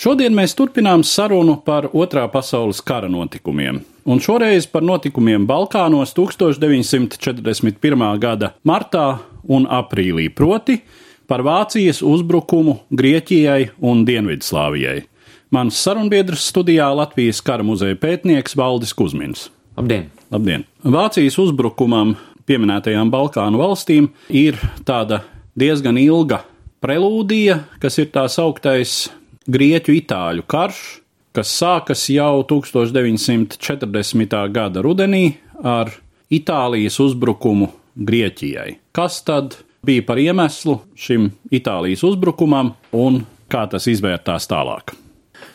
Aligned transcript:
Šodien 0.00 0.32
mēs 0.32 0.54
turpinām 0.56 1.02
sarunu 1.04 1.58
par 1.60 1.90
Otrā 1.92 2.22
pasaules 2.32 2.78
kara 2.80 3.08
notikumiem, 3.12 3.82
un 4.08 4.22
šoreiz 4.24 4.64
par 4.72 4.80
notikumiem 4.80 5.44
Balkānos 5.44 6.14
1941. 6.16 8.04
gada 8.22 8.54
martā 8.64 9.18
un 9.44 9.66
aprīlī, 9.68 10.30
proti 10.32 10.78
par 11.28 11.44
Vācijas 11.44 12.00
uzbrukumu 12.00 12.78
Grieķijai 12.96 13.76
un 13.84 14.06
Dienvidslāvijai. 14.08 15.04
Mans 15.52 15.76
sarunbiedrs 15.84 16.48
studijā 16.48 16.88
Latvijas 16.96 17.44
kara 17.44 17.60
muzeja 17.60 18.00
pētnieks 18.00 18.56
Valdis 18.56 18.96
Kusmins. 18.96 19.50
Labdien! 19.76 20.08
Labdien! 20.32 20.64
Vācijas 20.80 21.36
uzbrukumam 21.44 22.16
pieminētajām 22.48 23.12
Balkānu 23.12 23.60
valstīm 23.60 24.08
ir 24.32 24.56
tāda 24.80 25.26
diezgan 25.52 26.00
ilga 26.00 26.46
prelūdija, 26.80 27.66
kas 27.84 28.00
ir 28.00 28.08
tā 28.16 28.24
sauktais 28.32 29.10
Grieķu-Itāļu 29.48 30.44
karš, 30.44 30.78
kas 31.32 31.52
sākas 31.56 32.02
jau 32.12 32.42
1940. 32.44 34.36
gada 34.52 34.82
rudenī 34.84 35.38
ar 35.64 35.94
Itālijas 36.30 36.98
uzbrukumu 37.00 37.70
Grieķijai. 37.96 38.76
Kas 38.92 39.22
tad 39.24 39.56
bija 39.86 40.04
par 40.04 40.20
iemeslu 40.20 40.76
šim 40.92 41.30
Itālijas 41.48 42.04
uzbrukumam 42.04 42.74
un 42.92 43.22
kā 43.50 43.64
tas 43.70 43.88
izvērtās 43.88 44.44
tālāk? 44.50 44.92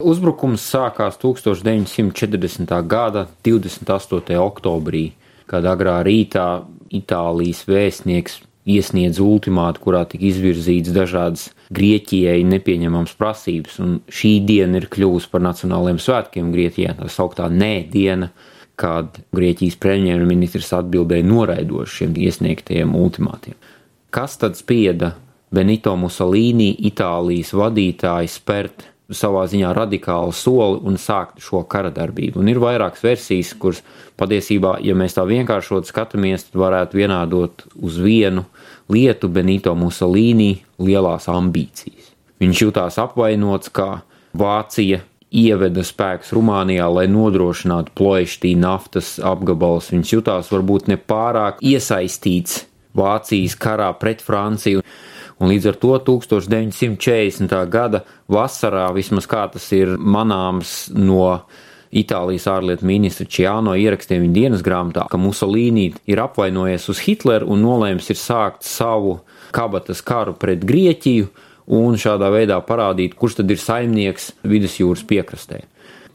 Uzbrukums 0.01 0.65
sākās 0.65 1.21
1940. 1.21 2.73
gada 2.89 3.27
28. 3.45 4.33
oktobrī, 4.41 5.11
kad 5.45 5.65
agrā 5.69 6.01
rītā 6.03 6.65
Itālijas 6.89 7.61
vēstnieks 7.69 8.41
iesniedz 8.65 9.21
ultimātu, 9.21 9.83
kurā 9.83 10.03
tika 10.09 10.25
izvirzīts 10.25 10.93
dažādas 10.95 11.49
Grieķijai 11.75 12.41
nepieņemams 12.49 13.13
prasības, 13.19 13.77
un 13.81 13.99
šī 14.09 14.33
diena 14.45 14.81
ir 14.81 14.89
kļuvusi 14.91 15.29
par 15.31 15.43
nacionālajiem 15.45 16.01
svētkiem 16.01 16.51
Grieķijā, 16.53 16.95
tā 16.99 17.09
sauktā 17.13 17.49
nē 17.53 17.73
diena, 17.93 18.31
kad 18.75 19.21
Grieķijas 19.35 19.77
premjerministrs 19.81 20.73
atbildēja 20.81 21.27
noraidoši 21.29 22.01
šiem 22.01 22.17
iesniegtajiem 22.25 22.97
ultimātiem. 22.97 23.55
Kas 24.13 24.35
tad 24.41 24.57
spieda 24.59 25.13
Benito 25.55 25.93
Mussolini, 25.99 26.73
Itālijas 26.89 27.53
vadītāju, 27.55 28.31
spērt 28.33 28.89
savā 29.13 29.43
ziņā 29.49 29.69
radikālu 29.77 30.33
soli 30.33 30.79
un 30.89 30.97
sākt 30.97 31.43
šo 31.43 31.61
kara 31.69 31.91
darbību. 31.93 32.41
Un 32.41 32.49
ir 32.49 32.59
vairākas 32.61 33.03
versijas, 33.05 33.53
kuras 33.59 33.83
patiesībā, 34.17 34.79
ja 34.81 34.95
mēs 34.97 35.17
tā 35.17 35.25
vienkāršot 35.29 35.85
skatāmies, 35.89 36.47
tad 36.49 36.57
varētu 36.63 36.97
vienādot 36.97 37.67
uz 37.85 37.99
vienu 38.01 38.47
lietu 38.91 39.29
Benito 39.29 39.73
Mussolini 39.75 40.59
lielās 40.81 41.29
ambīcijas. 41.31 42.11
Viņš 42.41 42.61
jutās 42.61 42.99
apvainots, 43.01 43.71
kā 43.73 44.01
Vācija 44.35 44.99
ieveda 45.35 45.83
spēks 45.83 46.33
Rumānijā, 46.35 46.85
lai 46.91 47.05
nodrošinātu 47.11 47.93
ploieštī 47.95 48.53
naftas 48.59 49.15
apgabalus. 49.23 49.91
Viņš 49.93 50.13
jutās 50.17 50.51
varbūt 50.51 50.89
nepārāk 50.91 51.63
iesaistīts 51.65 52.65
Vācijas 52.95 53.57
karā 53.59 53.89
pret 53.99 54.23
Franciju 54.23 54.83
un 55.39 55.51
līdz 55.51 55.71
ar 55.71 55.79
to 55.79 55.93
1940. 56.07 57.55
gada 57.71 58.03
vasarā, 58.31 58.87
vismaz 58.95 59.27
kā 59.27 59.45
tas 59.51 59.65
ir 59.75 59.97
manāms 59.99 60.85
no 60.95 61.41
Itālijas 61.95 62.47
ārlietu 62.51 62.87
ministra 62.87 63.27
Čiāno 63.27 63.75
ierakstiem 63.79 64.25
viņa 64.25 64.35
dienas 64.35 64.63
grāmatā, 64.65 65.05
ka 65.11 65.19
Musolīni 65.21 65.91
ir 66.11 66.21
apvainojies 66.23 66.89
uz 66.91 67.03
Hitleru 67.05 67.47
un 67.53 67.63
nolēms 67.63 68.09
ir 68.11 68.19
sākt 68.19 68.67
savu 68.67 69.21
kabatas 69.55 70.03
karu 70.05 70.35
pret 70.39 70.65
Grieķiju 70.67 71.29
un 71.75 71.95
šādā 71.97 72.27
veidā 72.33 72.59
parādīt, 72.67 73.15
kurš 73.15 73.39
tad 73.39 73.55
ir 73.55 73.61
saimnieks 73.61 74.33
vidusjūras 74.43 75.07
piekrastē 75.07 75.63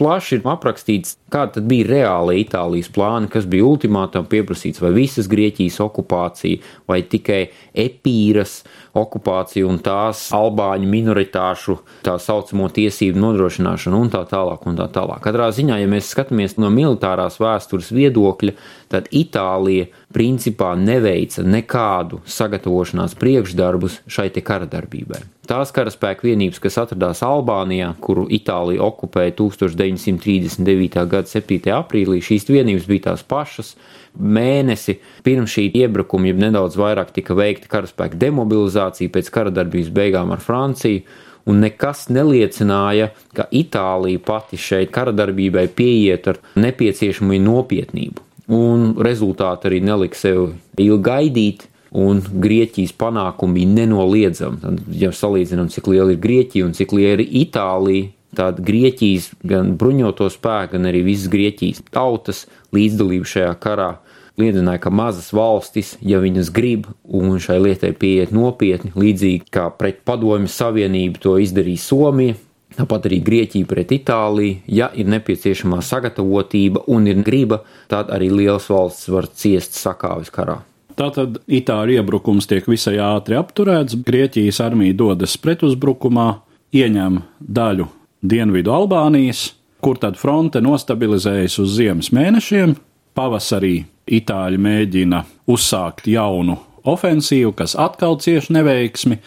plaši 0.01 0.39
ir 0.39 0.47
aprakstīts, 0.49 1.19
kāda 1.33 1.61
bija 1.65 1.87
reāla 1.91 2.35
Itālijas 2.41 2.89
plāna, 2.93 3.29
kas 3.31 3.45
bija 3.51 3.67
ultimātam 3.69 4.25
pieprasīts, 4.31 4.81
vai 4.81 4.95
visas 4.97 5.29
Grieķijas 5.31 5.77
okupācija, 5.85 6.63
vai 6.89 7.03
tikai 7.05 7.43
epīras 7.85 8.63
okupācija 8.97 9.69
un 9.69 9.79
tās 9.85 10.27
albāņu 10.37 10.89
minoritāšu 10.91 11.77
tā 12.07 12.17
saucamo 12.23 12.71
tiesību 12.75 13.21
nodrošināšana 13.21 14.01
un 14.01 14.13
tā 14.13 14.25
tālāk 14.31 14.67
un 14.67 14.81
tā 14.81 14.89
tālāk. 14.93 15.21
Katrā 15.27 15.51
ziņā, 15.55 15.79
ja 15.83 15.91
mēs 15.91 16.11
skatāmies 16.15 16.57
no 16.59 16.73
militārās 16.75 17.39
vēstures 17.43 17.93
viedokļa, 17.95 18.57
tad 18.91 19.13
Itālija 19.15 19.91
principā 20.15 20.73
neveica 20.79 21.45
nekādu 21.47 22.21
sagatavošanās 22.27 23.15
priekšdarbus 23.19 24.01
šai 24.11 24.29
te 24.35 24.43
kara 24.43 24.67
darbībai. 24.71 25.23
Tās 25.51 25.73
karaspēka 25.75 26.27
vienības, 26.29 26.61
kas 26.63 26.79
atradās 26.83 27.23
Albānijā, 27.27 27.89
kuru 28.03 28.27
Itālija 28.31 28.85
okupēja 28.87 29.35
1939. 29.39 31.01
gada 31.11 31.31
7. 31.31 31.73
aprīlī, 31.75 32.21
šīs 32.23 32.47
vienības 32.51 32.87
bija 32.91 33.09
tās 33.09 33.25
pašas. 33.27 33.75
Mēnesi 34.15 34.99
pirms 35.27 35.51
šī 35.55 35.69
iebrukuma, 35.83 36.31
ja 36.31 36.39
nedaudz 36.39 36.79
vairāk 36.79 37.11
tika 37.15 37.35
veikta 37.39 37.71
karaspēka 37.71 38.19
demobilizācija 38.19 39.11
pēc 39.15 39.31
kara 39.35 39.55
darbības 39.55 39.91
beigām 39.95 40.35
ar 40.35 40.43
Franciju, 40.43 41.03
un 41.51 41.63
nekas 41.65 42.09
neliecināja, 42.15 43.11
ka 43.35 43.47
Itālija 43.51 44.23
pati 44.27 44.59
šeit 44.59 44.91
kara 44.95 45.15
darbībai 45.15 45.67
pieiet 45.75 46.31
ar 46.31 46.43
nepieciešamo 46.59 47.39
nopietnību 47.47 48.30
un 48.51 48.95
rezultāti 48.99 49.71
arī 49.71 49.81
nelika 49.85 50.19
sev 50.19 50.51
ilgi 50.79 51.03
gaidīt. 51.07 51.67
Un 51.91 52.21
Grieķijas 52.23 52.93
panākumi 52.95 53.57
bija 53.57 53.71
nenoliedzami. 53.81 54.61
Tad, 54.63 54.83
ja 54.95 55.09
salīdzinām, 55.11 55.73
cik 55.75 55.89
liela 55.91 56.13
ir 56.15 56.21
Grieķija 56.23 56.69
un 56.69 56.77
cik 56.79 56.93
liela 56.95 57.17
ir 57.17 57.33
Itālija, 57.41 58.13
tad 58.39 58.61
Grieķijas 58.63 59.33
gan 59.43 59.73
bruņoto 59.79 60.29
spēku, 60.31 60.77
gan 60.77 60.87
arī 60.87 61.03
visas 61.09 61.27
Grieķijas 61.33 61.83
tautas 61.91 62.45
līdzdalība 62.77 63.27
šajā 63.27 63.57
karā 63.59 63.91
liecināja, 64.39 64.81
ka 64.85 64.93
mazas 64.95 65.33
valstis, 65.35 65.97
ja 66.01 66.21
viņas 66.23 66.53
grib 66.55 66.87
un 67.05 67.41
šai 67.43 67.59
lietai 67.65 67.91
pieiet 67.99 68.31
nopietni, 68.35 68.93
līdzīgi 68.95 69.51
kā 69.53 69.67
pret 69.77 70.05
Padomju 70.07 70.51
Savienību 70.51 71.21
to 71.23 71.35
izdarīja 71.43 71.83
Somija, 71.83 72.39
Tāpat 72.81 73.11
arī 73.11 73.19
Grieķija 73.21 73.69
pret 73.69 73.91
Itāliju, 73.93 74.63
ja 74.73 74.87
ir 74.97 75.09
nepieciešamā 75.13 75.83
sagatavotība 75.85 76.87
un 76.89 77.11
ir 77.11 77.21
griba, 77.27 77.61
tad 77.93 78.09
arī 78.15 78.31
liels 78.33 78.71
valsts 78.73 79.11
var 79.13 79.29
ciest 79.37 79.77
sakāvis 79.77 80.33
karā. 80.33 80.63
Tātad 80.97 81.37
Itāļu 81.45 81.99
iebrukums 81.99 82.49
tiek 82.49 82.65
visai 82.69 82.97
ātri 83.05 83.37
apturēts, 83.37 83.99
Grieķijas 84.07 84.63
armija 84.65 84.97
dodas 84.97 85.37
pretuzbrukumā, 85.45 86.29
ieņem 86.73 87.21
daļu 87.41 87.91
dienvidu 88.25 88.73
Albānijas, 88.73 89.51
kur 89.85 90.01
tad 90.01 90.17
fronte 90.21 90.65
nostabilizējas 90.65 91.61
uz 91.61 91.77
ziemas 91.77 92.13
mēnešiem. 92.17 92.79
Pavasarī 93.17 93.77
Itāļi 94.09 94.57
mēģina 94.61 95.25
uzsākt 95.53 96.09
jaunu 96.09 96.57
ofensīvu, 96.89 97.53
kas 97.61 97.77
atkal 97.77 98.17
cieši 98.21 98.57
neveiksmi. 98.57 99.21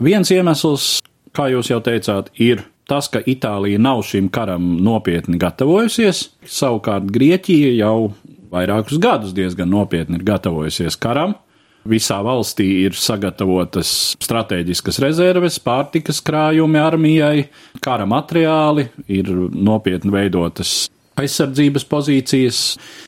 Viens 0.00 0.32
iemesls, 0.32 1.02
kā 1.36 1.52
jūs 1.52 1.68
jau 1.68 1.84
teicāt, 1.84 2.32
ir 2.40 2.64
tas, 2.90 3.08
ka 3.08 3.20
Itālija 3.20 3.80
nav 3.80 4.02
šim 4.06 4.28
karam 4.32 4.74
nopietni 4.84 5.38
gatavojusies, 5.40 6.28
savukārt 6.44 7.08
Grieķija 7.14 7.72
jau 7.78 8.12
vairākus 8.54 9.00
gadus 9.02 9.34
diezgan 9.36 9.70
nopietni 9.72 10.20
ir 10.20 10.26
gatavojusies 10.26 10.98
karam. 11.00 11.36
Visā 11.84 12.16
valstī 12.24 12.64
ir 12.86 12.94
sagatavotas 12.96 14.14
strateģiskas 14.24 14.98
rezerves, 15.04 15.58
pārtikas 15.60 16.22
krājumi 16.24 16.80
armijai, 16.80 17.48
kara 17.84 18.06
materiāli, 18.08 18.86
ir 19.12 19.28
nopietni 19.52 20.14
veidotas 20.14 20.86
aizsardzības 21.20 21.84
pozīcijas. 21.90 22.62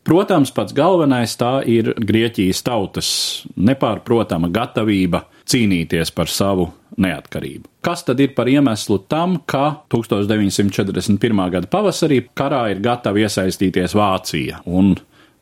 Protams, 0.07 0.53
pats 0.55 0.77
galvenais 0.77 1.39
tā 1.41 1.59
ir 1.65 1.95
Grieķijas 1.97 2.63
tautas 2.67 3.09
nepārprotama 3.57 4.53
gatavība 4.53 5.25
cīnīties 5.49 6.13
par 6.15 6.31
savu 6.31 6.69
neatkarību. 7.01 7.69
Kas 7.85 8.05
tad 8.07 8.21
ir 8.21 8.33
par 8.37 8.49
iemeslu 8.51 8.99
tam, 9.11 9.39
ka 9.47 9.83
1941. 9.93 11.43
gada 11.53 11.71
pavasarī 11.71 12.23
karā 12.37 12.67
ir 12.73 12.83
gatava 12.85 13.23
iesaistīties 13.23 13.95
Vācija 13.97 14.63
un 14.67 14.95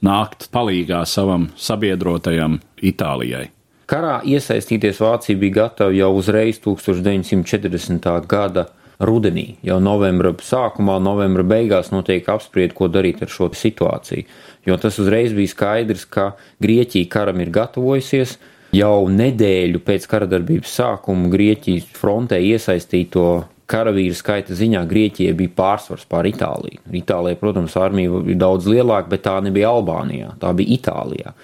nākt 0.05 0.49
palīgā 0.55 1.05
savam 1.09 1.49
sabiedrotajam 1.57 2.61
Itālijai? 2.85 3.49
Karā 3.91 4.21
iesaistīties 4.25 5.01
Vācija 5.03 5.39
bija 5.41 5.61
gatava 5.65 5.93
jau 5.93 6.15
uzreiz 6.17 6.61
1940. 6.65 8.09
gada 8.29 8.69
rudenī, 9.05 9.57
jau 9.67 9.81
novembra 9.83 10.33
sākumā, 10.41 10.97
novembra 11.03 11.45
beigās 11.47 11.91
notiek 11.93 12.29
apspriest, 12.31 12.75
ko 12.79 12.89
darīt 12.89 13.23
ar 13.25 13.33
šo 13.33 13.51
situāciju. 13.55 14.25
Jo 14.65 14.79
tas 14.81 14.99
uzreiz 15.03 15.35
bija 15.37 15.53
skaidrs, 15.53 16.07
ka 16.09 16.33
Grieķija 16.65 17.11
karam 17.13 17.43
ir 17.45 17.53
gatavojusies. 17.53 18.39
Jau 18.75 19.07
nedēļu 19.13 19.81
pēc 19.87 20.07
kara 20.11 20.27
darbības 20.27 20.73
sākuma 20.81 21.29
Grieķijas 21.31 21.87
frontē 21.95 22.41
iesaistīto 22.43 23.45
karavīru 23.71 24.17
skaita 24.19 24.57
ziņā 24.57 24.83
Grieķijai 24.91 25.37
bija 25.39 25.53
pārsvars 25.61 26.09
pār 26.11 26.27
Itāliju. 26.33 26.83
Itālijai, 27.01 27.39
protams, 27.41 27.77
armija 27.81 28.25
bija 28.25 28.43
daudz 28.43 28.67
lielāka, 28.69 29.13
bet 29.13 29.25
tā 29.29 29.39
nebija 29.45 29.71
Albānijā, 29.73 30.35
tā 30.43 30.51
bija 30.59 30.79
Itālijā 30.79 31.37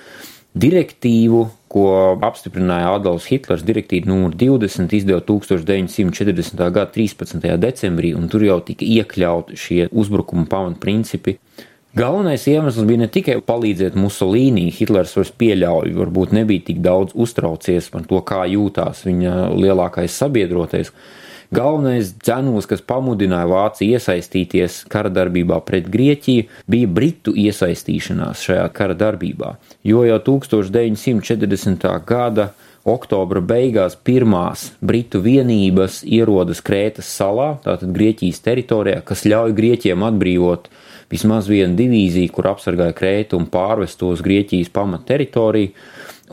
direktīvu, 0.59 1.45
ko 1.71 1.85
apstiprināja 2.27 2.95
Adolfs 2.97 3.29
Hitlers, 3.31 3.63
direktīva 3.67 4.11
numur 4.11 4.35
20, 4.35 4.91
izdeva 4.99 5.23
1940. 5.23 6.65
gada 6.75 6.91
13. 6.91 7.47
decembrī, 7.63 8.11
un 8.19 8.27
tur 8.31 8.43
jau 8.43 8.59
tika 8.67 8.87
iekļauti 8.87 9.59
šie 9.59 9.85
uzbrukuma 9.93 10.49
pamatprincipi. 10.51 11.39
Galvenais 11.95 12.45
iemesls 12.47 12.87
bija 12.87 13.01
ne 13.03 13.09
tikai 13.11 13.41
palīdzēt 13.43 13.97
Musolīnī, 13.99 14.69
Hitlers 14.71 15.17
vairs 15.17 15.33
pieļauj, 15.43 15.91
varbūt 15.97 16.35
nebija 16.37 16.69
tik 16.69 16.79
daudz 16.85 17.17
uztraucies 17.19 17.89
par 17.91 18.05
to, 18.07 18.21
kā 18.23 18.45
jūtās 18.47 19.03
viņa 19.09 19.49
lielākais 19.59 20.15
sabiedrotais, 20.23 20.93
Galvenais 21.51 22.13
dzenūs, 22.15 22.69
kas 22.71 22.79
pamudināja 22.87 23.49
Vāciju 23.51 23.97
iesaistīties 23.99 24.85
kara 24.93 25.11
darbībā 25.11 25.57
pret 25.67 25.89
Grieķiju, 25.91 26.45
bija 26.71 26.91
Britu 26.95 27.35
iesaistīšanās 27.35 28.45
šajā 28.47 28.69
kara 28.71 28.95
darbībā, 28.95 29.57
jo 29.83 30.05
jau 30.07 30.21
1940. 30.29 31.89
gada 32.07 32.53
oktobra 32.89 33.43
beigās 33.45 33.97
pirmās 33.97 34.71
britu 34.81 35.21
vienības 35.25 36.01
ierodas 36.05 36.63
Krētas 36.65 37.11
salā, 37.13 37.55
tātad 37.65 37.93
Grieķijas 37.97 38.41
teritorijā, 38.45 39.03
kas 39.05 39.27
ļauj 39.29 39.57
Grieķiem 39.57 40.07
atbrīvot 40.07 40.71
vismaz 41.11 41.51
vienu 41.51 41.77
divīziju, 41.79 42.31
kur 42.33 42.53
apsargāja 42.53 42.97
Krētu 42.97 43.39
un 43.41 43.51
pārvest 43.53 44.01
to 44.01 44.15
uz 44.15 44.23
Grieķijas 44.25 44.73
pamat 44.73 45.05
teritoriju 45.11 45.75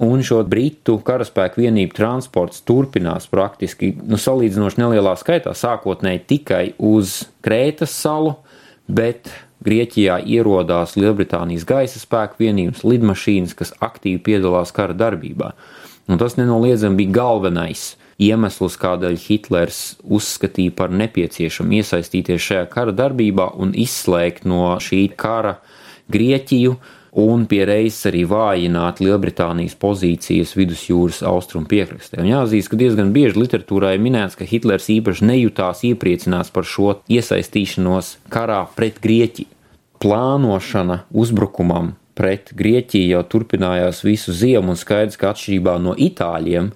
un 0.05 0.21
šo 0.21 0.43
britu 0.45 0.99
karaspēku 1.05 1.63
vienību 1.63 1.95
transports 1.97 2.61
turpinās 2.67 3.25
praktiski 3.31 3.95
nu, 4.05 4.19
salīdzinoši 4.21 4.81
nelielā 4.83 5.15
skaitā, 5.17 5.55
sākotnēji 5.57 6.23
tikai 6.29 6.63
uz 6.77 7.23
Krētas 7.45 7.95
salu, 7.97 8.35
bet 8.87 9.31
Grieķijā 9.65 10.19
ierodās 10.29 10.93
Lielbritānijas 10.99 11.65
gaisa 11.67 11.99
spēku 11.99 12.43
vienības 12.43 12.85
lidmašīnas, 12.85 13.57
kas 13.57 13.73
aktīvi 13.81 14.21
piedalās 14.29 14.71
kara 14.75 14.93
darbībā. 14.95 15.55
Un 16.07 16.19
tas 16.19 16.37
nenoliedzami 16.39 17.03
bija 17.03 17.17
galvenais 17.19 17.95
iemesls, 18.17 18.77
kādēļ 18.81 19.17
Hitlers 19.27 19.79
uzskatīja 20.03 20.73
par 20.77 20.93
nepieciešamu 20.95 21.81
iesaistīties 21.81 22.43
šajā 22.43 22.67
kara 22.71 22.93
darbībā 22.95 23.51
un 23.59 23.73
izslēgt 23.77 24.47
no 24.47 24.77
šī 24.81 25.07
kara 25.19 25.57
Grieķiju, 26.07 26.77
un 27.19 27.43
pie 27.49 27.63
reizes 27.67 28.05
arī 28.07 28.21
vājināt 28.29 29.01
Lielbritānijas 29.03 29.75
pozīcijas 29.81 30.53
vidusjūras 30.55 31.19
austrumu 31.27 31.67
piekrastē. 31.67 32.21
Un 32.21 32.29
jāatzīst, 32.29 32.71
ka 32.71 32.79
diezgan 32.79 33.11
bieži 33.15 33.41
literatūrā 33.41 33.95
ir 33.95 34.03
minēts, 34.05 34.37
ka 34.39 34.47
Hitlers 34.47 34.87
īpaši 34.93 35.27
nejūtās 35.27 35.83
iepriecināts 35.89 36.53
par 36.55 36.67
šo 36.69 36.99
iesaistīšanos 37.11 38.15
karā 38.31 38.63
pret 38.77 39.01
Grieķiju. 39.03 39.51
Plānošana 39.97 41.01
uzbrukumam 41.09 41.95
pret 42.17 42.51
Grieķiju 42.57 43.13
jau 43.13 43.23
turpinājās 43.31 44.03
visu 44.05 44.35
ziemu, 44.35 44.73
un 44.73 44.79
skaidrs, 44.79 45.19
ka 45.19 45.31
atšķirībā 45.31 45.77
no 45.83 45.93
itāļiem, 45.93 46.73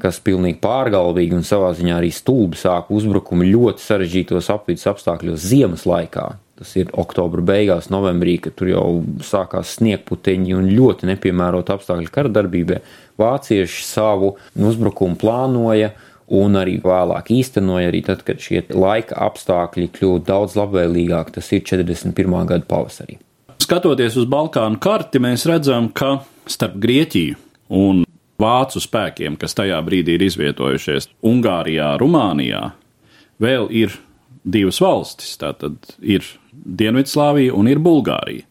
kas 0.00 0.20
pilnīgi 0.24 0.58
pārgalvīgi 0.62 1.36
un 1.36 1.46
savā 1.46 1.72
ziņā 1.76 1.98
arī 2.00 2.12
stulbi 2.14 2.58
sāka 2.58 2.94
uzbrukumu 2.96 3.48
ļoti 3.48 3.84
sarežģītos 3.84 4.52
apvidus 4.52 4.88
apstākļos 4.90 5.50
ziemas 5.50 5.86
laikā, 5.88 6.30
Tas 6.60 6.74
ir 6.76 6.90
oktobra 7.00 7.40
beigās, 7.40 7.86
novembrī, 7.88 8.34
kad 8.44 8.52
tur 8.58 8.68
jau 8.68 8.88
sākās 9.24 9.78
sniegputeņi 9.78 10.52
un 10.58 10.66
ļoti 10.68 11.08
nepiemērot 11.08 11.72
apstākļi 11.72 12.12
kara 12.12 12.28
darbībai. 12.36 12.82
Vācieši 13.20 13.86
savu 13.86 14.34
uzbrukumu 14.68 15.16
plānoja 15.22 15.94
un 16.36 16.60
arī 16.60 16.76
vēlāk 16.84 17.32
īstenoja, 17.32 17.88
arī 17.88 18.04
tad, 18.10 18.26
kad 18.28 18.44
šie 18.44 18.66
laika 18.76 19.16
apstākļi 19.30 19.88
kļūst 19.96 20.28
daudz 20.28 20.60
labvēlīgāki. 20.60 21.38
Tas 21.40 21.48
ir 21.56 21.64
41. 21.64 22.36
gada 22.52 22.68
pavasarī. 22.68 23.16
Skatoties 23.60 24.16
uz 24.16 24.26
Balkānu 24.30 24.80
karti, 24.80 25.20
mēs 25.22 25.44
redzam, 25.48 25.90
ka 25.92 26.20
starp 26.48 26.78
Grieķiju 26.80 27.36
un 27.76 28.04
vācu 28.40 28.80
spēkiem, 28.80 29.36
kas 29.40 29.54
tajā 29.58 29.78
brīdī 29.84 30.16
ir 30.16 30.24
izvietojušies 30.26 31.10
Ungārijā, 31.28 31.92
Rumānijā, 32.00 32.62
vēl 33.42 33.68
ir 33.82 33.94
divas 34.44 34.80
valstis. 34.80 35.36
Tātad 35.40 35.76
ir 36.00 36.24
Dienvidslāvija 36.50 37.54
un 37.56 37.68
ir 37.70 37.82
Bulgārija. 37.84 38.46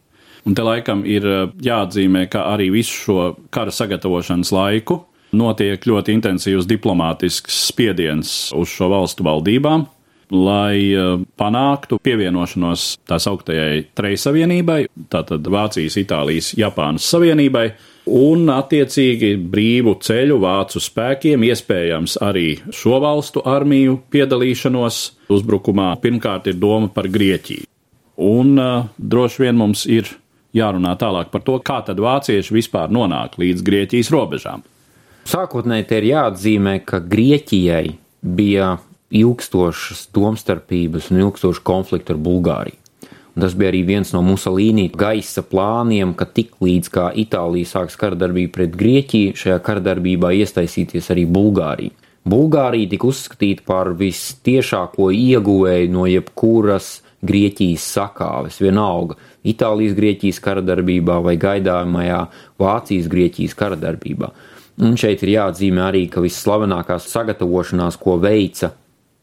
Un 0.48 0.56
te 0.56 0.64
laikam 0.64 1.02
ir 1.04 1.26
eh, 1.26 1.40
jāatzīmē, 1.66 2.24
ka 2.32 2.46
arī 2.54 2.70
visu 2.72 2.96
šo 3.04 3.24
kara 3.52 3.74
sagatavošanas 3.74 4.54
laiku 4.56 5.02
notiek 5.36 5.84
ļoti 5.86 6.14
intensīvs 6.16 6.66
diplomātisks 6.70 7.58
spiediens 7.68 8.30
uz 8.56 8.72
šo 8.72 8.88
valstu 8.90 9.26
valdībām, 9.26 9.84
lai 10.30 10.92
eh, 10.94 11.22
panāktu 11.38 12.00
pievienošanos 12.02 12.86
tā 13.08 13.18
sauktajai 13.22 13.84
Trejsavienībai, 13.98 14.84
tātad 15.12 15.46
Vācijas, 15.50 15.98
Itālijas, 16.00 16.52
Japānas 16.58 17.08
Savienībai, 17.10 17.66
un 18.10 18.48
attiecīgi 18.52 19.34
brīvu 19.50 19.96
ceļu 20.02 20.38
vācu 20.42 20.82
spēkiem, 20.82 21.44
iespējams 21.50 22.16
arī 22.24 22.46
šo 22.74 23.00
valstu 23.02 23.42
armiju 23.46 24.00
piedalīšanos 24.10 25.02
uzbrukumā. 25.30 25.92
Pirmkārt 26.02 26.50
ir 26.50 26.58
doma 26.58 26.90
par 26.94 27.10
Grieķiju. 27.10 27.68
Un 28.20 28.58
uh, 28.60 28.88
droši 28.98 29.46
vien 29.46 29.56
mums 29.56 29.86
ir 29.88 30.08
jārunā 30.56 30.96
tālāk 31.00 31.30
par 31.32 31.44
to, 31.46 31.56
kā 31.64 31.80
tad 31.86 32.00
vācieši 32.02 32.56
vispār 32.56 32.92
nonāk 32.92 33.38
līdz 33.40 33.64
Grieķijas 33.64 34.12
robežām. 34.12 34.64
Sākotnēji 35.30 35.86
te 35.88 36.00
ir 36.00 36.08
jāatzīmē, 36.10 36.80
ka 36.88 37.00
Grieķijai 37.06 37.84
bija 38.20 38.74
ilgstošas 39.10 40.08
domstarpības 40.14 41.10
un 41.10 41.24
ilgstoši 41.24 41.64
konflikti 41.66 42.14
ar 42.14 42.20
Bulgāriju. 42.22 42.78
Un 43.36 43.44
tas 43.44 43.54
bija 43.54 43.70
arī 43.70 43.84
viens 43.86 44.10
no 44.14 44.22
Musolīnī 44.26 44.88
gaisa 44.98 45.42
plāniem, 45.46 46.16
ka 46.18 46.26
tik 46.26 46.56
līdz 46.62 46.90
kā 46.92 47.10
Itālija 47.22 47.68
sāks 47.70 47.98
karadarbību 48.00 48.52
pret 48.56 48.74
Grieķiju, 48.78 49.36
šajā 49.38 49.58
karadarbībā 49.66 50.32
iesaistīties 50.42 51.12
arī 51.14 51.26
Bulgārija. 51.30 51.94
Bulgārija 52.30 52.90
tika 52.90 53.08
uzskatīta 53.08 53.64
par 53.64 53.94
vistiešāko 53.96 55.08
ieguvēju 55.14 55.92
no 55.94 56.04
jebkuras 56.10 56.98
Grieķijas 57.24 57.86
sakāves, 57.94 58.58
vienalga 58.60 59.16
Itālijas 59.46 59.96
Grieķijas 59.96 60.40
karadarbībā 60.44 61.20
vai 61.24 61.36
gaidāmajā 61.40 62.20
Vācijas 62.60 63.08
Grieķijas 63.12 63.56
karadarbībā. 63.56 64.30
Un 64.80 64.96
šeit 65.00 65.22
ir 65.24 65.34
jāatzīmē 65.34 65.86
arī, 65.86 66.06
ka 66.12 66.22
visslavenākās 66.24 67.08
sagatavošanās, 67.12 67.98
ko 68.00 68.16
veica 68.20 68.72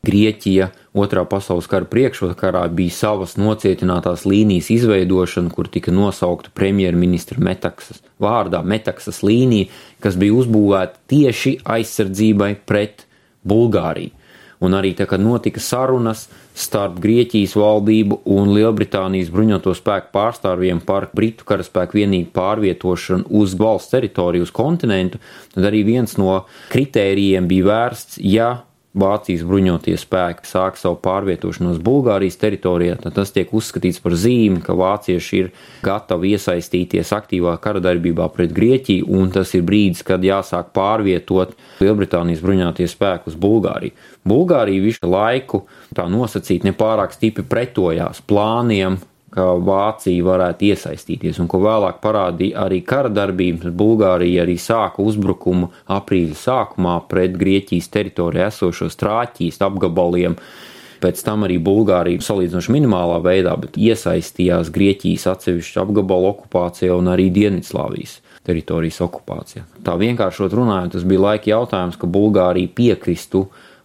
Grieķija 0.07 0.69
otrā 0.97 1.25
pasaules 1.27 1.67
kara 1.69 1.87
priekšvakarā, 1.89 2.63
bija 2.73 2.95
savas 2.95 3.35
nocietinātās 3.39 4.23
līnijas 4.29 4.71
izveidošana, 4.73 5.51
kur 5.53 5.67
tika 5.71 5.91
nosaukta 5.91 6.53
premjerministra 6.55 7.41
Metaksas 7.43 8.01
vārdā 8.23 8.63
Metaksas 8.63 9.19
līnija, 9.25 9.67
kas 10.03 10.17
bija 10.19 10.37
uzbūvēta 10.39 11.03
tieši 11.11 11.57
aizsardzībai 11.77 12.53
pret 12.65 13.05
Bulgāriju. 13.47 14.13
Un 14.57 14.73
arī 14.73 14.95
tā 14.97 15.05
kā 15.05 15.19
notika 15.21 15.61
sarunas 15.61 16.23
starp 16.57 16.95
Grieķijas 17.03 17.53
valdību 17.59 18.23
un 18.33 18.55
Lielbritānijas 18.55 19.29
bruņoto 19.29 19.75
spēku 19.77 20.09
pārstāvjiem 20.15 20.79
par 20.85 21.11
Britu 21.13 21.45
karaspēku 21.45 21.99
vienību 21.99 22.31
pārvietošanu 22.33 23.29
uz 23.37 23.53
valsts 23.59 23.93
teritoriju, 23.93 24.47
uz 24.47 24.53
kontinentu, 24.55 25.21
tad 25.53 25.69
arī 25.69 25.83
viens 25.85 26.17
no 26.17 26.39
kritērijiem 26.73 27.45
bija 27.51 27.69
vērsts, 27.69 28.17
ja 28.25 28.49
Vācijas 28.97 29.43
bruņotie 29.45 29.93
spēki 29.99 30.47
sāk 30.49 30.77
savu 30.79 30.97
pārvietošanos 31.03 31.77
Bulgārijas 31.83 32.39
teritorijā, 32.41 32.97
tad 33.03 33.15
tas 33.17 33.33
tiek 33.35 33.51
uzskatīts 33.53 34.01
par 34.03 34.15
zīmi, 34.17 34.61
ka 34.65 34.73
vācieši 34.77 35.41
ir 35.41 35.51
gatavi 35.85 36.33
iesaistīties 36.35 37.13
aktīvā 37.17 37.53
kara 37.61 37.81
darbībā 37.83 38.29
pret 38.33 38.55
Grieķiju, 38.57 39.09
un 39.19 39.29
tas 39.35 39.53
ir 39.57 39.65
brīdis, 39.67 40.05
kad 40.07 40.25
jāsāk 40.25 40.73
pārvietot 40.77 41.53
Lielbritānijas 41.83 42.41
bruņotie 42.45 42.89
spēki 42.89 43.31
uz 43.31 43.37
Bulgāriju. 43.37 43.93
Bulgārija 44.27 44.87
visu 44.87 45.11
laiku 45.11 45.65
tā 45.95 46.07
nosacīt 46.11 46.65
nepārāk 46.67 47.13
stipri 47.15 47.45
pretojās 47.47 48.23
plāniem, 48.25 48.97
ka 49.37 49.51
Vācija 49.61 50.25
varētu 50.25 50.71
iesaistīties, 50.71 51.37
un 51.41 51.49
ko 51.51 51.61
vēlāk 51.61 51.99
parādīja 52.01 52.63
arī 52.65 52.81
kara 52.85 53.11
darbības. 53.13 53.69
Bulgārija 53.77 54.41
arī 54.45 54.55
sāka 54.61 55.03
uzbrukumu 55.05 55.69
aprīļa 55.93 56.37
sākumā 56.41 56.95
pret 57.11 57.37
Grieķijas 57.37 57.91
teritorijā 57.93 58.49
esošos 58.49 58.97
trāķīs 58.97 59.61
apgabaliem. 59.67 60.39
Pēc 60.97 61.19
tam 61.21 61.45
arī 61.45 61.59
Bulgārija 61.61 62.23
salīdzinoši 62.25 62.73
minimālā 62.73 63.19
veidā, 63.21 63.53
iesaistījās 63.77 64.71
Grieķijas 64.73 65.27
atsevišķu 65.35 65.83
apgabalu 65.83 66.31
okupācijā 66.31 66.95
un 66.97 67.11
arī 67.13 67.27
Dienvidslāvijas 67.35 68.15
teritorijas 68.47 68.97
okupācijā. 69.05 69.67
Tā 69.85 69.93
vienkāršot 70.01 70.55
runājot, 70.57 70.95
tas 70.95 71.05
bija 71.05 71.25
laika 71.27 71.51
jautājums, 71.51 71.99
ka 72.01 72.09
Bulgārija 72.09 72.71
piekristu 72.73 73.43